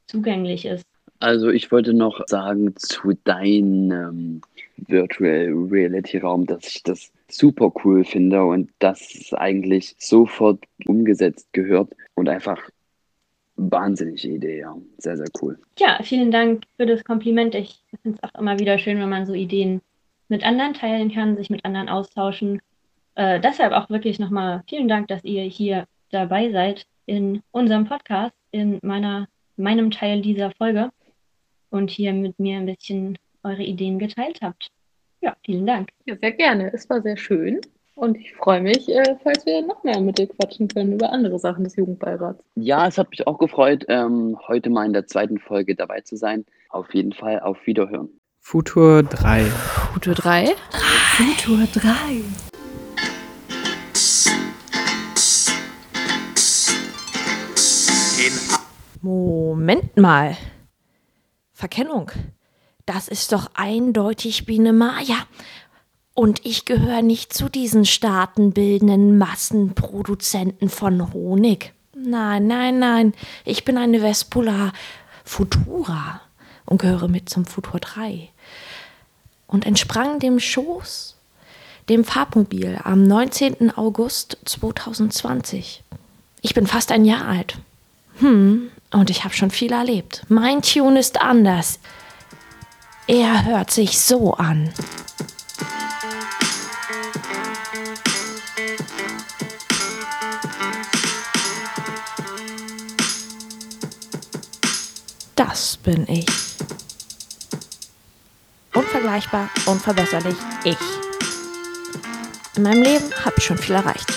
[0.06, 0.84] zugänglich ist.
[1.18, 4.40] Also ich wollte noch sagen zu deinem
[4.76, 11.52] Virtual Reality Raum, dass ich das super cool finde und dass es eigentlich sofort umgesetzt
[11.52, 12.60] gehört und einfach
[13.56, 14.76] wahnsinnige Idee, ja.
[14.98, 15.58] Sehr, sehr cool.
[15.78, 17.54] Ja, vielen Dank für das Kompliment.
[17.54, 19.82] Ich finde es auch immer wieder schön, wenn man so Ideen
[20.28, 22.60] mit anderen teilen kann, sich mit anderen austauschen.
[23.16, 28.34] Äh, deshalb auch wirklich nochmal vielen Dank, dass ihr hier dabei seid in unserem Podcast,
[28.50, 30.90] in meiner, meinem Teil dieser Folge
[31.70, 34.70] und hier mit mir ein bisschen eure Ideen geteilt habt.
[35.20, 35.90] Ja, vielen Dank.
[36.06, 36.72] Ja, sehr gerne.
[36.72, 37.60] Es war sehr schön.
[37.94, 41.38] Und ich freue mich, äh, falls wir noch mehr mit dir quatschen können über andere
[41.38, 42.42] Sachen des Jugendbeirats.
[42.54, 46.16] Ja, es hat mich auch gefreut, ähm, heute mal in der zweiten Folge dabei zu
[46.16, 46.46] sein.
[46.70, 48.08] Auf jeden Fall auf Wiederhören.
[48.38, 49.44] Futur 3.
[49.92, 50.46] Futur 3?
[51.16, 52.22] Futur 3.
[59.02, 60.36] Moment mal.
[61.52, 62.10] Verkennung.
[62.92, 65.14] Das ist doch eindeutig Biene Maya.
[66.12, 71.72] Und ich gehöre nicht zu diesen staatenbildenden Massenproduzenten von Honig.
[71.94, 73.14] Nein, nein, nein.
[73.44, 74.72] Ich bin eine Vespula
[75.22, 76.20] Futura
[76.66, 78.28] und gehöre mit zum Futur 3.
[79.46, 81.14] Und entsprang dem Schoß,
[81.88, 83.70] dem Farbmobil am 19.
[83.76, 85.84] August 2020.
[86.42, 87.56] Ich bin fast ein Jahr alt.
[88.18, 90.24] Hm, und ich habe schon viel erlebt.
[90.28, 91.78] Mein Tune ist anders.
[93.12, 94.72] Er hört sich so an.
[105.34, 106.24] Das bin ich.
[108.74, 110.76] Unvergleichbar, unverbesserlich ich.
[112.54, 114.06] In meinem Leben habe ich schon viel erreicht.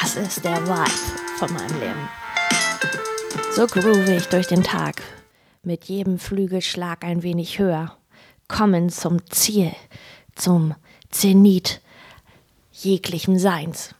[0.00, 0.90] Das ist der Vibe
[1.38, 2.08] von meinem Leben.
[3.54, 5.00] So groove ich durch den Tag.
[5.68, 7.94] Mit jedem Flügelschlag ein wenig höher.
[8.48, 9.72] Kommen zum Ziel,
[10.34, 10.74] zum
[11.10, 11.82] Zenit
[12.72, 13.94] jeglichen Seins.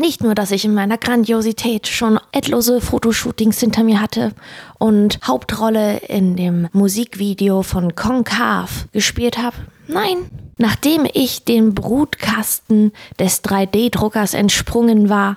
[0.00, 4.32] Nicht nur, dass ich in meiner Grandiosität schon ettlose Fotoshootings hinter mir hatte
[4.78, 9.56] und Hauptrolle in dem Musikvideo von Concave gespielt habe.
[9.88, 15.36] Nein, nachdem ich dem Brutkasten des 3D-Druckers entsprungen war,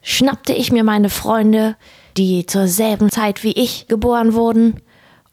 [0.00, 1.74] schnappte ich mir meine Freunde,
[2.16, 4.80] die zur selben Zeit wie ich geboren wurden,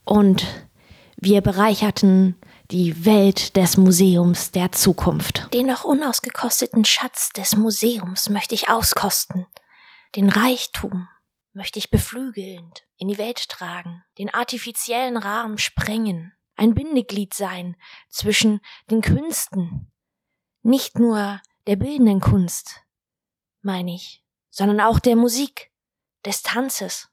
[0.09, 0.47] und
[1.17, 2.35] wir bereicherten
[2.71, 5.53] die Welt des Museums der Zukunft.
[5.53, 9.45] Den noch unausgekosteten Schatz des Museums möchte ich auskosten.
[10.15, 11.07] Den Reichtum
[11.53, 17.75] möchte ich beflügelnd in die Welt tragen, den artifiziellen Rahmen sprengen, ein Bindeglied sein
[18.09, 19.91] zwischen den Künsten,
[20.63, 22.81] nicht nur der bildenden Kunst,
[23.61, 25.71] meine ich, sondern auch der Musik,
[26.25, 27.09] des Tanzes.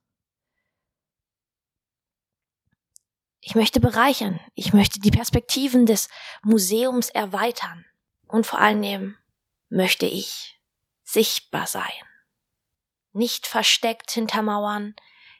[3.48, 6.08] Ich möchte bereichern, ich möchte die Perspektiven des
[6.42, 7.84] Museums erweitern
[8.26, 9.14] und vor allem
[9.68, 10.60] möchte ich
[11.04, 11.84] sichtbar sein.
[13.12, 14.96] Nicht versteckt hinter Mauern,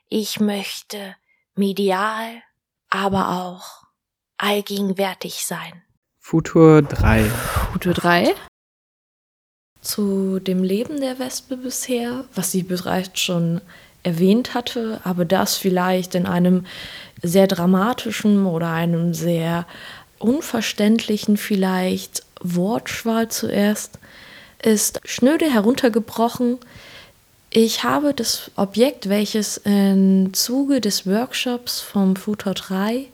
[0.09, 1.17] ich möchte
[1.57, 2.45] medial,
[2.91, 3.89] aber auch
[4.37, 5.83] allgegenwärtig sein.
[6.21, 7.25] Futur 3.
[7.73, 8.37] Futur 3?
[9.81, 13.61] Zu dem Leben der Wespe bisher, was sie bereits schon
[14.07, 16.65] erwähnt hatte, aber das vielleicht in einem
[17.23, 19.67] sehr dramatischen oder einem sehr
[20.19, 23.99] unverständlichen vielleicht Wortschwall zuerst,
[24.63, 26.59] ist schnöde heruntergebrochen.
[27.51, 33.07] Ich habe das Objekt, welches im Zuge des Workshops vom Futur 3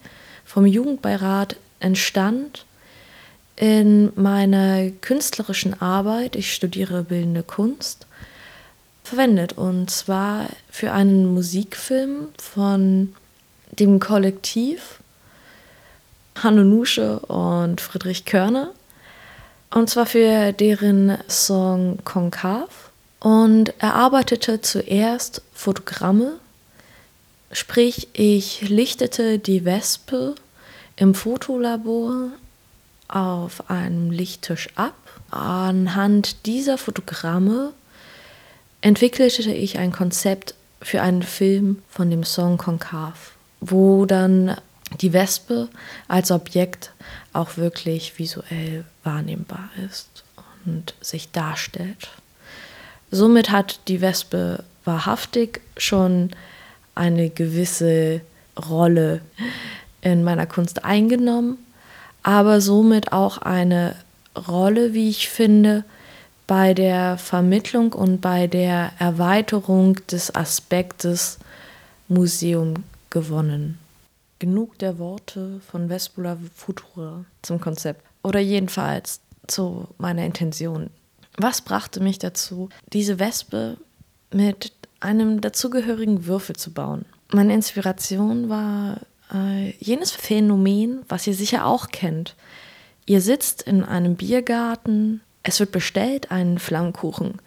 [0.45, 2.67] vom Jugendbeirat entstand,
[3.57, 8.07] in meiner künstlerischen Arbeit, ich studiere bildende Kunst,
[9.13, 9.53] verwendet.
[9.59, 13.15] Und zwar für einen Musikfilm von
[13.79, 15.01] dem Kollektiv
[16.43, 18.71] Hanno Nusche und Friedrich Körner.
[19.71, 22.91] Und zwar für deren Song Konkav.
[23.21, 26.33] Und er arbeitete zuerst Fotogramme,
[27.53, 30.35] sprich ich lichtete die Wespe
[30.97, 32.29] im Fotolabor
[33.09, 34.95] auf einem Lichttisch ab.
[35.31, 37.73] Anhand dieser Fotogramme
[38.83, 44.57] entwickelte ich ein Konzept für einen Film von dem Song Konkav wo dann
[45.01, 45.69] die Wespe
[46.09, 46.93] als Objekt
[47.33, 50.25] auch wirklich visuell wahrnehmbar ist
[50.67, 52.11] und sich darstellt.
[53.11, 56.31] Somit hat die Wespe wahrhaftig schon
[56.95, 58.21] eine gewisse
[58.69, 59.23] Rolle
[60.03, 61.59] in meiner Kunst eingenommen,
[62.23, 63.95] aber somit auch eine
[64.49, 65.85] Rolle, wie ich finde,
[66.53, 71.39] bei der Vermittlung und bei der Erweiterung des Aspektes
[72.09, 73.79] Museum gewonnen.
[74.39, 78.05] Genug der Worte von Vespula Futura zum Konzept.
[78.23, 80.91] Oder jedenfalls zu meiner Intention.
[81.39, 83.79] Was brachte mich dazu, diese Wespe
[84.31, 87.07] mit einem dazugehörigen Würfel zu bauen?
[87.33, 88.99] Meine Inspiration war
[89.33, 92.37] äh, jenes Phänomen, was ihr sicher auch kennt.
[93.07, 97.41] Ihr sitzt in einem Biergarten, es wird bestellt, einen Flammkuchen.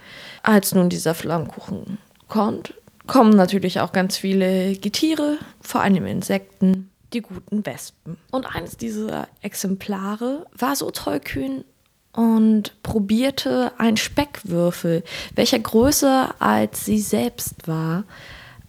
[0.43, 2.73] Als nun dieser Flammkuchen kommt,
[3.07, 6.89] kommen natürlich auch ganz viele Getiere, vor allem Insekten.
[7.13, 8.17] die guten Wespen.
[8.31, 11.63] Und eines dieser Exemplare war so tollkühn
[12.11, 15.03] und probierte einen Speckwürfel,
[15.35, 18.03] welcher größer als sie selbst war,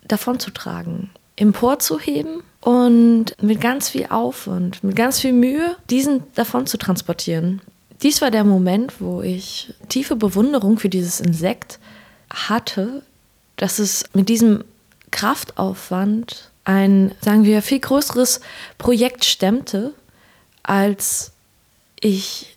[0.06, 7.62] davonzutragen, emporzuheben und mit ganz viel Aufwand, mit ganz viel Mühe, diesen davon zu transportieren.
[8.02, 11.78] Dies war der Moment, wo ich tiefe Bewunderung für dieses Insekt
[12.30, 13.02] hatte,
[13.56, 14.64] dass es mit diesem
[15.10, 18.40] Kraftaufwand ein, sagen wir, viel größeres
[18.76, 19.94] Projekt stemmte,
[20.62, 21.32] als
[22.00, 22.56] ich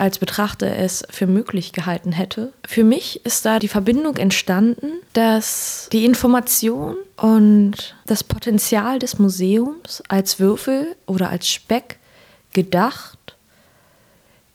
[0.00, 2.54] als Betrachter es für möglich gehalten hätte.
[2.66, 10.02] Für mich ist da die Verbindung entstanden, dass die Information und das Potenzial des Museums
[10.08, 11.98] als Würfel oder als Speck
[12.54, 13.18] gedacht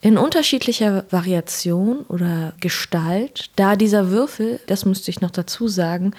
[0.06, 6.12] in unterschiedlicher Variation oder Gestalt, da dieser Würfel, das müsste ich noch dazu sagen,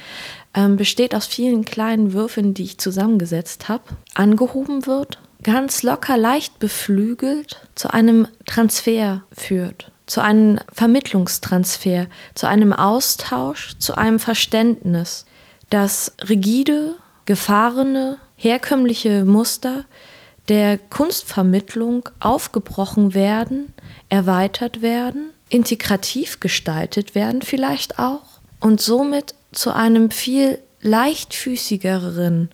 [0.54, 6.58] ähm, besteht aus vielen kleinen Würfeln, die ich zusammengesetzt habe, angehoben wird ganz locker, leicht
[6.58, 15.26] beflügelt zu einem Transfer führt, zu einem Vermittlungstransfer, zu einem Austausch, zu einem Verständnis,
[15.70, 19.84] dass rigide, gefahrene, herkömmliche Muster
[20.48, 23.72] der Kunstvermittlung aufgebrochen werden,
[24.08, 32.50] erweitert werden, integrativ gestaltet werden vielleicht auch und somit zu einem viel leichtfüßigeren,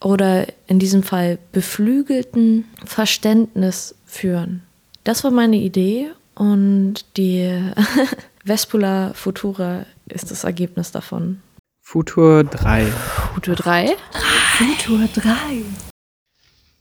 [0.00, 4.62] oder in diesem Fall beflügelten Verständnis führen.
[5.04, 7.50] Das war meine Idee und die
[8.44, 11.40] Vespula Futura ist das Ergebnis davon.
[11.82, 12.86] Futur 3.
[13.34, 13.96] Futur 3?
[14.58, 15.95] Futur 3.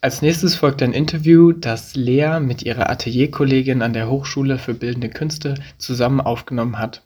[0.05, 5.09] Als nächstes folgt ein Interview, das Lea mit ihrer Atelierkollegin an der Hochschule für Bildende
[5.09, 7.01] Künste zusammen aufgenommen hat.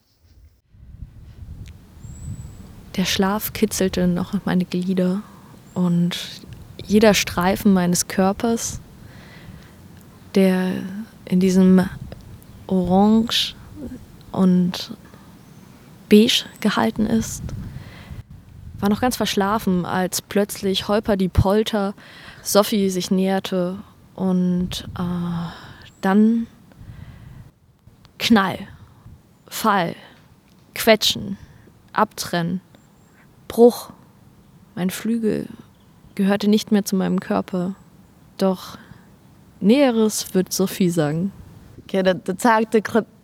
[2.97, 5.21] Der Schlaf kitzelte noch meine Glieder
[5.73, 6.41] und
[6.85, 8.81] jeder Streifen meines Körpers,
[10.35, 10.73] der
[11.23, 11.87] in diesem
[12.67, 13.55] Orange
[14.33, 14.91] und
[16.09, 17.43] Beige gehalten ist,
[18.79, 21.93] war noch ganz verschlafen, als plötzlich Holper die Polter
[22.41, 23.77] Sophie sich näherte
[24.15, 25.49] und äh,
[26.01, 26.47] dann
[28.17, 28.59] Knall,
[29.47, 29.95] Fall,
[30.75, 31.37] Quetschen,
[31.93, 32.61] Abtrennen,
[33.47, 33.91] Bruch,
[34.75, 35.47] mein Flügel
[36.15, 37.75] gehörte nicht mehr zu meinem Körper.
[38.37, 38.77] Doch
[39.61, 41.31] Näheres wird Sophie sagen.
[41.83, 42.83] Okay, der, der Tag der,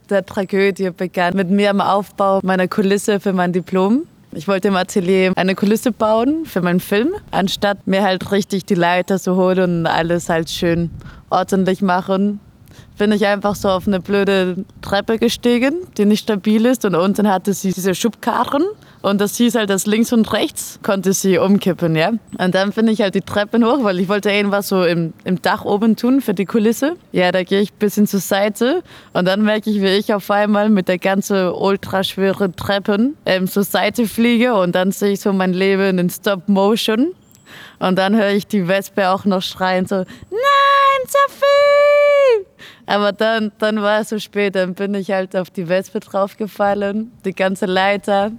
[0.10, 4.08] der Tragödie begann mit mir im Aufbau meiner Kulisse für mein Diplom.
[4.36, 8.76] Ich wollte im Atelier eine Kulisse bauen für meinen Film, anstatt mir halt richtig die
[8.76, 10.90] Leiter zu holen und alles halt schön
[11.30, 12.42] ordentlich machen.
[12.98, 17.30] Bin ich einfach so auf eine blöde Treppe gestiegen, die nicht stabil ist und unten
[17.30, 18.64] hatte sie diese Schubkarren
[19.06, 22.14] und das hieß halt, dass links und rechts konnte sie umkippen, ja.
[22.40, 25.40] Und dann bin ich halt die Treppen hoch, weil ich wollte irgendwas so im, im
[25.44, 26.96] Dach oben tun für die Kulisse.
[27.12, 28.82] Ja, da gehe ich ein bisschen zur Seite
[29.14, 33.64] und dann merke ich, wie ich auf einmal mit der ganzen ultraschweren Treppen ähm, zur
[33.64, 37.14] Seite fliege und dann sehe ich so mein Leben in Stop Motion.
[37.78, 40.55] Und dann höre ich die Wespe auch noch schreien so, nein,
[41.06, 42.48] Sophie!
[42.86, 47.12] Aber dann, dann war es so spät, dann bin ich halt auf die Wespe draufgefallen,
[47.24, 48.32] die ganze Leiter.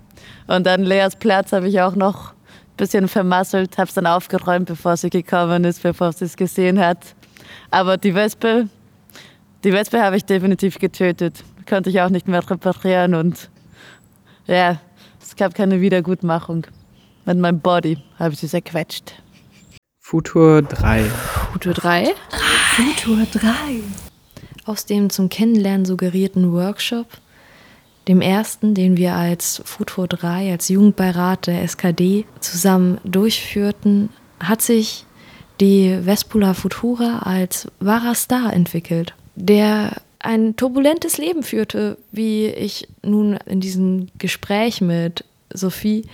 [0.46, 4.66] Und dann Leas Platz habe ich auch noch ein bisschen vermasselt, habe es dann aufgeräumt,
[4.66, 6.98] bevor sie gekommen ist, bevor sie es gesehen hat.
[7.70, 8.68] Aber die Wespe,
[9.64, 11.42] die Wespe habe ich definitiv getötet.
[11.68, 13.50] Konnte ich auch nicht mehr reparieren und
[14.46, 14.80] ja,
[15.20, 16.66] es gab keine Wiedergutmachung.
[17.24, 19.14] Mit meinem Body habe ich sie zerquetscht.
[20.08, 21.02] Futur 3.
[21.52, 22.14] Futur 3?
[22.76, 23.50] Futur 3.
[24.64, 27.08] Aus dem zum Kennenlernen suggerierten Workshop
[28.06, 35.06] dem ersten, den wir als Futur 3, als Jugendbeirat der SKD zusammen durchführten, hat sich
[35.58, 39.90] die Vespula Futura als wahrer Star entwickelt, der
[40.20, 46.04] ein turbulentes Leben führte, wie ich nun in diesem Gespräch mit Sophie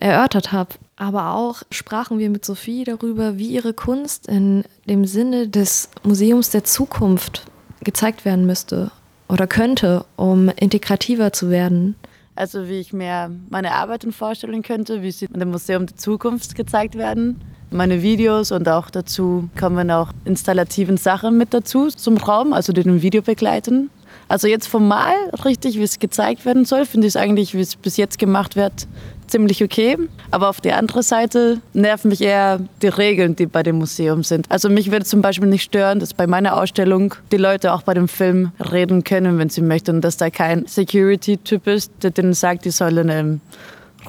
[0.00, 0.74] erörtert habe.
[0.96, 6.50] Aber auch sprachen wir mit Sophie darüber, wie ihre Kunst in dem Sinne des Museums
[6.50, 7.44] der Zukunft
[7.84, 8.90] gezeigt werden müsste
[9.28, 11.96] oder könnte, um integrativer zu werden?
[12.34, 16.54] Also wie ich mir meine Arbeiten vorstellen könnte, wie sie in dem Museum der Zukunft
[16.54, 17.40] gezeigt werden.
[17.70, 22.82] Meine Videos und auch dazu kommen auch installativen Sachen mit dazu zum Raum, also die
[22.82, 23.90] den Video begleiten.
[24.28, 25.14] Also jetzt formal
[25.44, 28.56] richtig, wie es gezeigt werden soll, finde ich es eigentlich, wie es bis jetzt gemacht
[28.56, 28.86] wird,
[29.26, 29.96] ziemlich okay.
[30.30, 34.50] Aber auf der anderen Seite nerven mich eher die Regeln, die bei dem Museum sind.
[34.50, 37.94] Also mich würde zum Beispiel nicht stören, dass bei meiner Ausstellung die Leute auch bei
[37.94, 39.96] dem Film reden können, wenn sie möchten.
[39.96, 43.40] Und dass da kein Security-Typ ist, der denen sagt, die sollen ähm,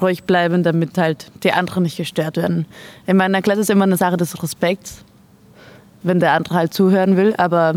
[0.00, 2.66] ruhig bleiben, damit halt die anderen nicht gestört werden.
[3.06, 5.04] In meiner Klasse ist immer eine Sache des Respekts,
[6.02, 7.76] wenn der andere halt zuhören will, aber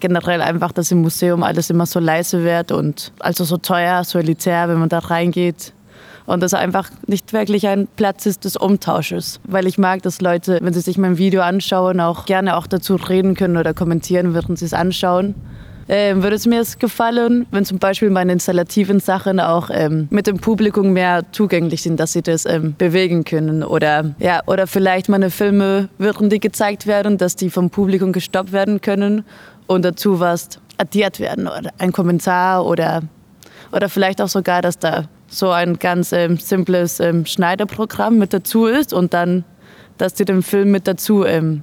[0.00, 4.18] generell einfach, dass im Museum alles immer so leise wird und also so teuer, so
[4.18, 5.72] elitär, wenn man da reingeht.
[6.26, 9.40] Und das einfach nicht wirklich ein Platz ist des Umtausches.
[9.44, 12.96] Weil ich mag, dass Leute, wenn sie sich mein Video anschauen, auch gerne auch dazu
[12.96, 15.34] reden können oder kommentieren, während sie es anschauen.
[15.88, 20.38] Ähm, würde es mir gefallen, wenn zum Beispiel meine installativen Sachen auch ähm, mit dem
[20.38, 25.28] Publikum mehr zugänglich sind, dass sie das ähm, bewegen können oder ja oder vielleicht meine
[25.28, 29.24] Filme, während die gezeigt werden, dass die vom Publikum gestoppt werden können
[29.66, 30.48] und dazu was
[30.78, 33.02] addiert werden oder ein Kommentar oder
[33.70, 35.04] oder vielleicht auch sogar, dass da
[35.34, 39.44] so ein ganz ähm, simples ähm, Schneiderprogramm mit dazu ist und dann,
[39.98, 41.62] dass die den Film mit dazu ähm,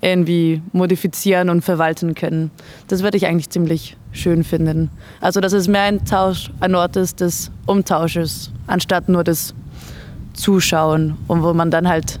[0.00, 2.50] irgendwie modifizieren und verwalten können.
[2.88, 4.90] Das würde ich eigentlich ziemlich schön finden.
[5.20, 9.54] Also, dass es mehr ein Tausch, ein Ort ist des Umtausches, anstatt nur des
[10.34, 12.20] Zuschauen und wo man dann halt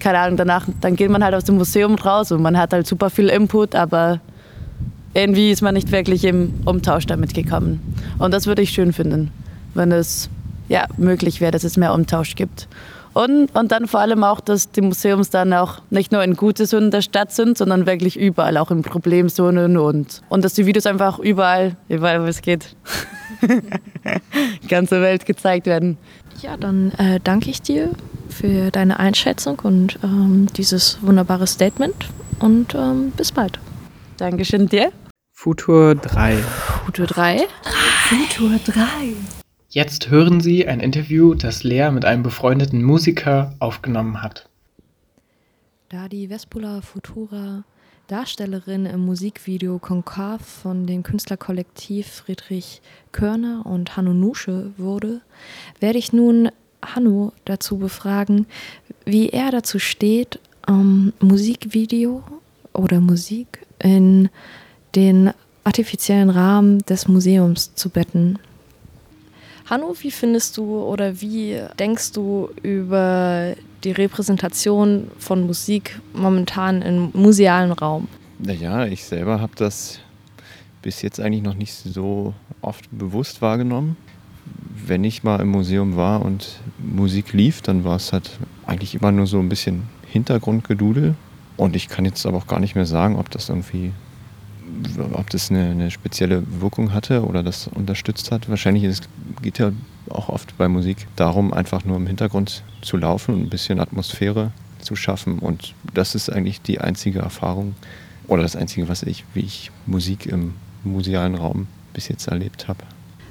[0.00, 2.88] keine Ahnung, danach, dann geht man halt aus dem Museum raus und man hat halt
[2.88, 4.20] super viel Input, aber
[5.14, 7.80] irgendwie ist man nicht wirklich im Umtausch damit gekommen.
[8.18, 9.30] Und das würde ich schön finden,
[9.74, 10.30] wenn es
[10.68, 12.68] ja, möglich wäre, dass es mehr Umtausch gibt.
[13.14, 16.66] Und, und dann vor allem auch, dass die Museums dann auch nicht nur in gute
[16.66, 20.86] Zonen der Stadt sind, sondern wirklich überall, auch in Problemzonen und, und dass die Videos
[20.86, 22.74] einfach überall, überall wo es geht,
[24.68, 25.98] ganze Welt gezeigt werden.
[26.40, 27.90] Ja, dann äh, danke ich dir
[28.30, 32.08] für deine Einschätzung und ähm, dieses wunderbare Statement
[32.38, 33.58] und ähm, bis bald.
[34.16, 34.90] Dankeschön dir.
[35.42, 36.36] Futur 3.
[36.84, 37.48] Futur 3.
[38.08, 38.78] Futur 3.
[39.70, 44.48] Jetzt hören Sie ein Interview, das Lea mit einem befreundeten Musiker aufgenommen hat.
[45.88, 47.64] Da die Vespula Futura
[48.06, 52.80] Darstellerin im Musikvideo Concave von dem Künstlerkollektiv Friedrich
[53.10, 55.22] Körner und Hanno Nusche wurde,
[55.80, 56.50] werde ich nun
[56.84, 58.46] Hanno dazu befragen,
[59.04, 60.38] wie er dazu steht,
[60.68, 62.22] um Musikvideo
[62.72, 64.30] oder Musik in
[64.94, 65.30] den
[65.64, 68.38] artifiziellen Rahmen des Museums zu betten.
[69.66, 77.10] Hanno, wie findest du oder wie denkst du über die Repräsentation von Musik momentan im
[77.14, 78.08] musealen Raum?
[78.38, 80.00] Naja, ich selber habe das
[80.82, 83.96] bis jetzt eigentlich noch nicht so oft bewusst wahrgenommen.
[84.84, 89.12] Wenn ich mal im Museum war und Musik lief, dann war es halt eigentlich immer
[89.12, 91.14] nur so ein bisschen Hintergrundgedudel.
[91.56, 93.92] Und ich kann jetzt aber auch gar nicht mehr sagen, ob das irgendwie
[95.12, 98.48] ob das eine, eine, spezielle Wirkung hatte oder das unterstützt hat.
[98.48, 99.08] Wahrscheinlich ist,
[99.42, 99.72] geht ja
[100.08, 104.52] auch oft bei Musik darum, einfach nur im Hintergrund zu laufen und ein bisschen Atmosphäre
[104.80, 105.38] zu schaffen.
[105.38, 107.74] Und das ist eigentlich die einzige Erfahrung
[108.26, 110.54] oder das einzige, was ich, wie ich Musik im
[110.84, 112.84] musealen Raum bis jetzt erlebt habe.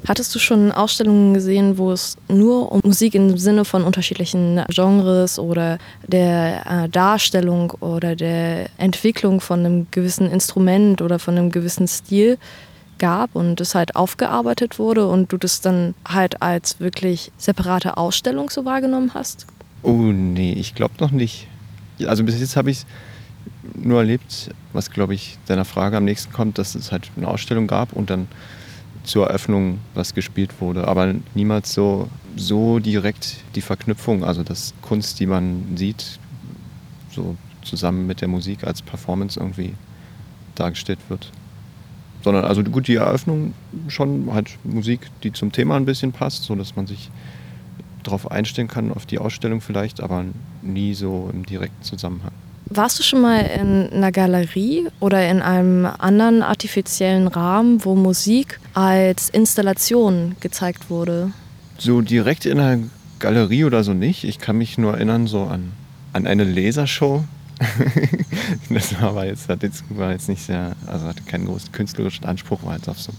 [0.07, 5.37] Hattest du schon Ausstellungen gesehen, wo es nur um Musik im Sinne von unterschiedlichen Genres
[5.37, 5.77] oder
[6.07, 12.39] der äh, Darstellung oder der Entwicklung von einem gewissen Instrument oder von einem gewissen Stil
[12.97, 18.49] gab und es halt aufgearbeitet wurde und du das dann halt als wirklich separate Ausstellung
[18.49, 19.45] so wahrgenommen hast?
[19.83, 21.47] Oh nee, ich glaube noch nicht.
[22.05, 22.85] Also bis jetzt habe ich es
[23.75, 27.67] nur erlebt, was glaube ich deiner Frage am nächsten kommt, dass es halt eine Ausstellung
[27.67, 28.27] gab und dann
[29.03, 35.19] zur Eröffnung was gespielt wurde, aber niemals so, so direkt die Verknüpfung, also das Kunst,
[35.19, 36.19] die man sieht,
[37.11, 39.73] so zusammen mit der Musik als Performance irgendwie
[40.55, 41.31] dargestellt wird.
[42.23, 43.53] Sondern also gut, die Eröffnung
[43.87, 47.09] schon halt Musik, die zum Thema ein bisschen passt, so dass man sich
[48.03, 50.25] darauf einstellen kann, auf die Ausstellung vielleicht, aber
[50.61, 52.31] nie so im direkten Zusammenhang.
[52.73, 58.61] Warst du schon mal in einer Galerie oder in einem anderen artifiziellen Rahmen, wo Musik
[58.73, 61.33] als Installation gezeigt wurde?
[61.77, 62.81] So direkt in einer
[63.19, 64.23] Galerie oder so nicht.
[64.23, 65.73] Ich kann mich nur erinnern so an,
[66.13, 67.25] an eine Lasershow.
[68.69, 72.63] das war aber jetzt, jetzt, war jetzt nicht sehr, also hatte keinen großen künstlerischen Anspruch,
[72.63, 73.11] war jetzt auf so,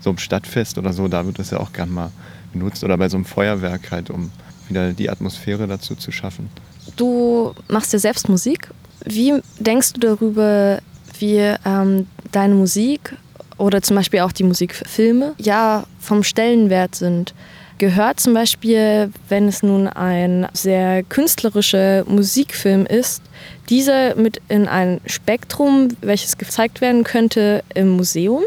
[0.00, 2.10] so einem Stadtfest oder so, da wird das ja auch gern mal
[2.54, 4.30] benutzt oder bei so einem Feuerwerk halt, um
[4.70, 6.48] wieder die Atmosphäre dazu zu schaffen.
[6.96, 8.70] Du machst ja selbst Musik
[9.06, 10.80] wie denkst du darüber,
[11.18, 13.14] wie ähm, deine Musik
[13.56, 17.34] oder zum Beispiel auch die Musikfilme ja vom Stellenwert sind?
[17.78, 23.22] Gehört zum Beispiel, wenn es nun ein sehr künstlerischer Musikfilm ist,
[23.68, 28.42] dieser mit in ein Spektrum, welches gezeigt werden könnte im Museum?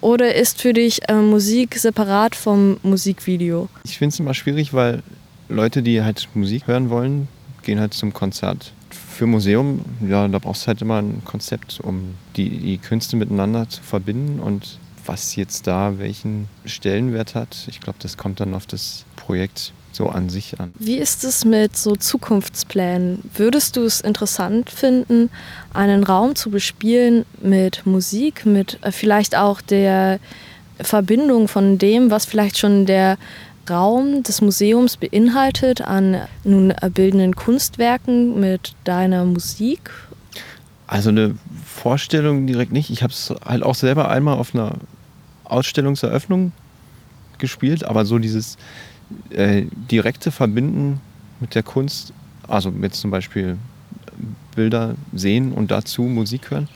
[0.00, 3.68] Oder ist für dich äh, Musik separat vom Musikvideo?
[3.84, 5.02] Ich finde es immer schwierig, weil
[5.48, 7.28] Leute, die halt Musik hören wollen,
[7.62, 8.72] gehen halt zum Konzert
[9.18, 13.68] für Museum, ja, da brauchst du halt immer ein Konzept, um die, die Künste miteinander
[13.68, 14.38] zu verbinden.
[14.38, 19.72] Und was jetzt da welchen Stellenwert hat, ich glaube, das kommt dann auf das Projekt
[19.90, 20.72] so an sich an.
[20.78, 23.28] Wie ist es mit so Zukunftsplänen?
[23.34, 25.30] Würdest du es interessant finden,
[25.74, 30.20] einen Raum zu bespielen mit Musik, mit äh, vielleicht auch der
[30.78, 33.18] Verbindung von dem, was vielleicht schon der
[33.70, 39.90] Raum des Museums beinhaltet an nun bildenden Kunstwerken mit deiner Musik?
[40.86, 42.90] Also eine Vorstellung direkt nicht.
[42.90, 44.76] Ich habe es halt auch selber einmal auf einer
[45.44, 46.52] Ausstellungseröffnung
[47.38, 48.56] gespielt, aber so dieses
[49.30, 51.00] äh, direkte Verbinden
[51.40, 52.12] mit der Kunst,
[52.46, 53.56] also mit zum Beispiel
[54.54, 56.68] Bilder sehen und dazu Musik hören,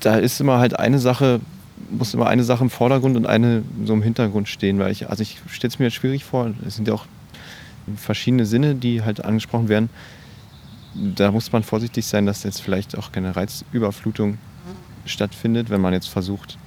[0.00, 1.40] da ist immer halt eine Sache,
[1.90, 5.22] muss immer eine Sache im Vordergrund und eine so im Hintergrund stehen, weil ich, also
[5.22, 7.06] ich stelle es mir schwierig vor, es sind ja auch
[7.96, 9.90] verschiedene Sinne, die halt angesprochen werden.
[10.94, 14.38] Da muss man vorsichtig sein, dass jetzt vielleicht auch keine Reizüberflutung
[15.04, 16.58] stattfindet, wenn man jetzt versucht,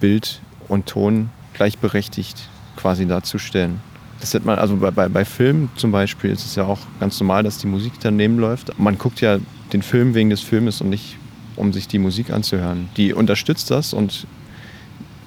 [0.00, 3.80] Bild und Ton gleichberechtigt quasi darzustellen.
[4.20, 7.18] Das hat man, also bei, bei, bei Filmen zum Beispiel ist es ja auch ganz
[7.20, 8.78] normal, dass die Musik daneben läuft.
[8.78, 9.38] Man guckt ja
[9.72, 11.16] den Film wegen des Filmes und nicht,
[11.56, 12.88] um sich die Musik anzuhören.
[12.96, 14.26] Die unterstützt das und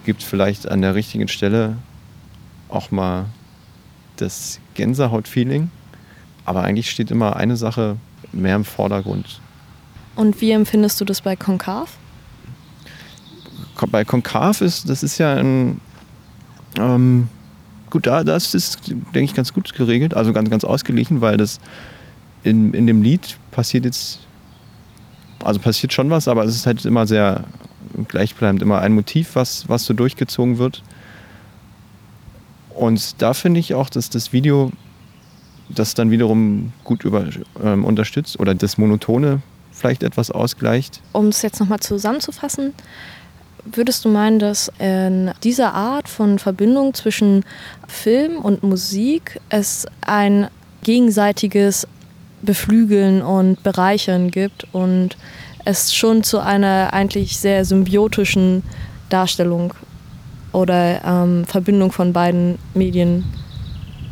[0.06, 1.78] gibt vielleicht an der richtigen Stelle
[2.70, 3.26] auch mal
[4.18, 5.70] das Gänsehaut-Feeling.
[6.46, 7.98] Aber eigentlich steht immer eine Sache
[8.32, 9.40] mehr im Vordergrund.
[10.16, 11.98] Und wie empfindest du das bei Konkav?
[13.90, 15.82] Bei Konkav ist, das ist ja ein,
[16.78, 17.30] ähm,
[17.90, 21.60] gut, da das ist, denke ich, ganz gut geregelt, also ganz, ganz ausgeglichen, weil das
[22.44, 24.20] in, in dem Lied passiert jetzt,
[25.44, 27.46] also passiert schon was, aber es ist halt immer sehr
[28.08, 30.84] gleichbleibend, immer ein Motiv, was, was so durchgezogen wird.
[32.70, 34.72] Und da finde ich auch, dass das Video
[35.70, 37.26] das dann wiederum gut über,
[37.64, 41.02] ähm, unterstützt oder das Monotone vielleicht etwas ausgleicht.
[41.14, 42.74] Um es jetzt nochmal zusammenzufassen,
[43.66, 47.46] Würdest du meinen, dass in dieser Art von Verbindung zwischen
[47.88, 50.48] Film und Musik es ein
[50.84, 51.88] gegenseitiges
[52.42, 55.16] Beflügeln und Bereichern gibt und
[55.66, 58.64] es schon zu einer eigentlich sehr symbiotischen
[59.10, 59.74] Darstellung
[60.52, 63.26] oder ähm, Verbindung von beiden Medien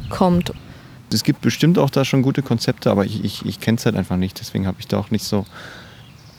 [0.10, 0.54] kommt?
[1.12, 3.95] Es gibt bestimmt auch da schon gute Konzepte, aber ich, ich, ich kenne es halt
[3.95, 4.39] einfach nicht.
[4.39, 5.45] Deswegen habe ich da auch nicht so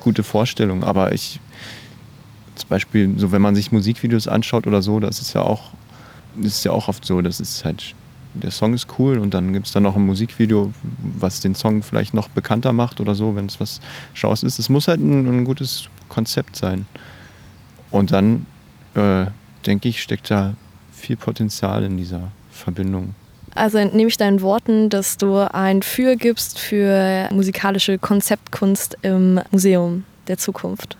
[0.00, 0.84] gute Vorstellungen.
[0.84, 1.40] Aber ich,
[2.54, 5.70] zum Beispiel, so wenn man sich Musikvideos anschaut oder so, das ist ja auch,
[6.36, 7.94] das ist ja auch oft so, das ist halt,
[8.34, 10.72] der Song ist cool und dann gibt es dann noch ein Musikvideo,
[11.18, 13.80] was den Song vielleicht noch bekannter macht oder so, wenn es was
[14.14, 14.58] Schaus ist.
[14.58, 16.86] Es muss halt ein, ein, gutes Konzept sein.
[17.90, 18.46] Und dann,
[18.94, 19.26] äh,
[19.66, 20.54] denke ich, steckt da
[20.92, 23.14] viel Potenzial in dieser Verbindung.
[23.54, 30.04] Also entnehme ich deinen Worten, dass du ein Für gibst für musikalische Konzeptkunst im Museum
[30.28, 30.96] der Zukunft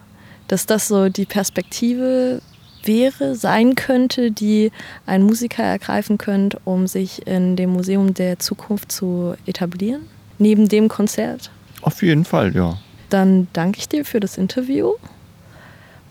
[0.50, 2.42] dass das so die Perspektive
[2.84, 4.70] wäre, sein könnte, die
[5.06, 10.02] ein Musiker ergreifen könnte, um sich in dem Museum der Zukunft zu etablieren,
[10.38, 11.50] neben dem Konzert?
[11.82, 12.78] Auf jeden Fall, ja.
[13.08, 14.92] Dann danke ich dir für das Interview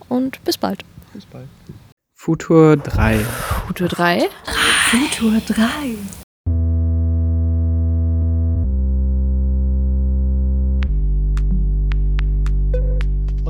[0.10, 0.84] und bis bald.
[1.14, 1.48] Bis bald.
[2.16, 3.20] Futur 3.
[3.68, 4.28] Futur 3?
[4.92, 5.96] Futur 3.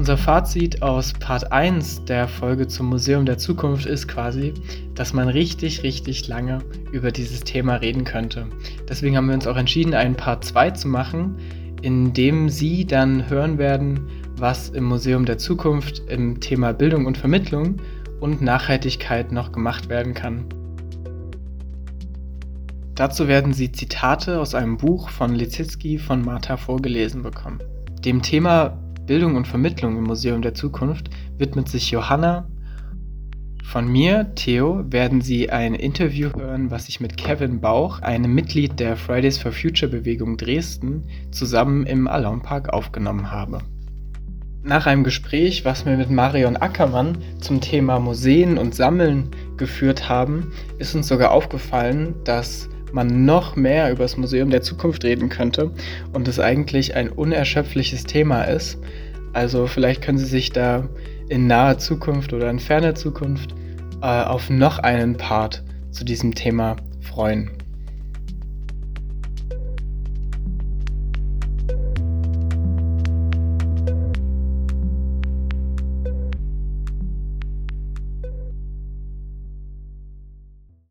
[0.10, 4.55] Unser Fazit aus Part 1 der Folge zum Museum der Zukunft ist quasi,
[4.95, 8.47] dass man richtig, richtig lange über dieses Thema reden könnte.
[8.89, 11.36] Deswegen haben wir uns auch entschieden, einen Part 2 zu machen,
[11.84, 17.16] in dem Sie dann hören werden, was im Museum der Zukunft im Thema Bildung und
[17.16, 17.76] Vermittlung
[18.20, 20.45] und Nachhaltigkeit noch gemacht werden kann.
[22.95, 27.60] Dazu werden Sie Zitate aus einem Buch von Lizitzky von Martha vorgelesen bekommen.
[28.03, 28.76] Dem Thema
[29.10, 32.47] Bildung und Vermittlung im Museum der Zukunft widmet sich Johanna.
[33.64, 38.80] Von mir, Theo, werden Sie ein Interview hören, was ich mit Kevin Bauch, einem Mitglied
[38.80, 43.62] der Fridays for Future Bewegung Dresden, zusammen im Alarmpark aufgenommen habe.
[44.62, 50.51] Nach einem Gespräch, was wir mit Marion Ackermann zum Thema Museen und Sammeln geführt haben,
[50.78, 55.71] ist uns sogar aufgefallen, dass man noch mehr über das Museum der Zukunft reden könnte
[56.13, 58.79] und es eigentlich ein unerschöpfliches Thema ist.
[59.33, 60.87] Also vielleicht können Sie sich da
[61.29, 63.53] in naher Zukunft oder in ferner Zukunft
[64.01, 67.51] äh, auf noch einen Part zu diesem Thema freuen.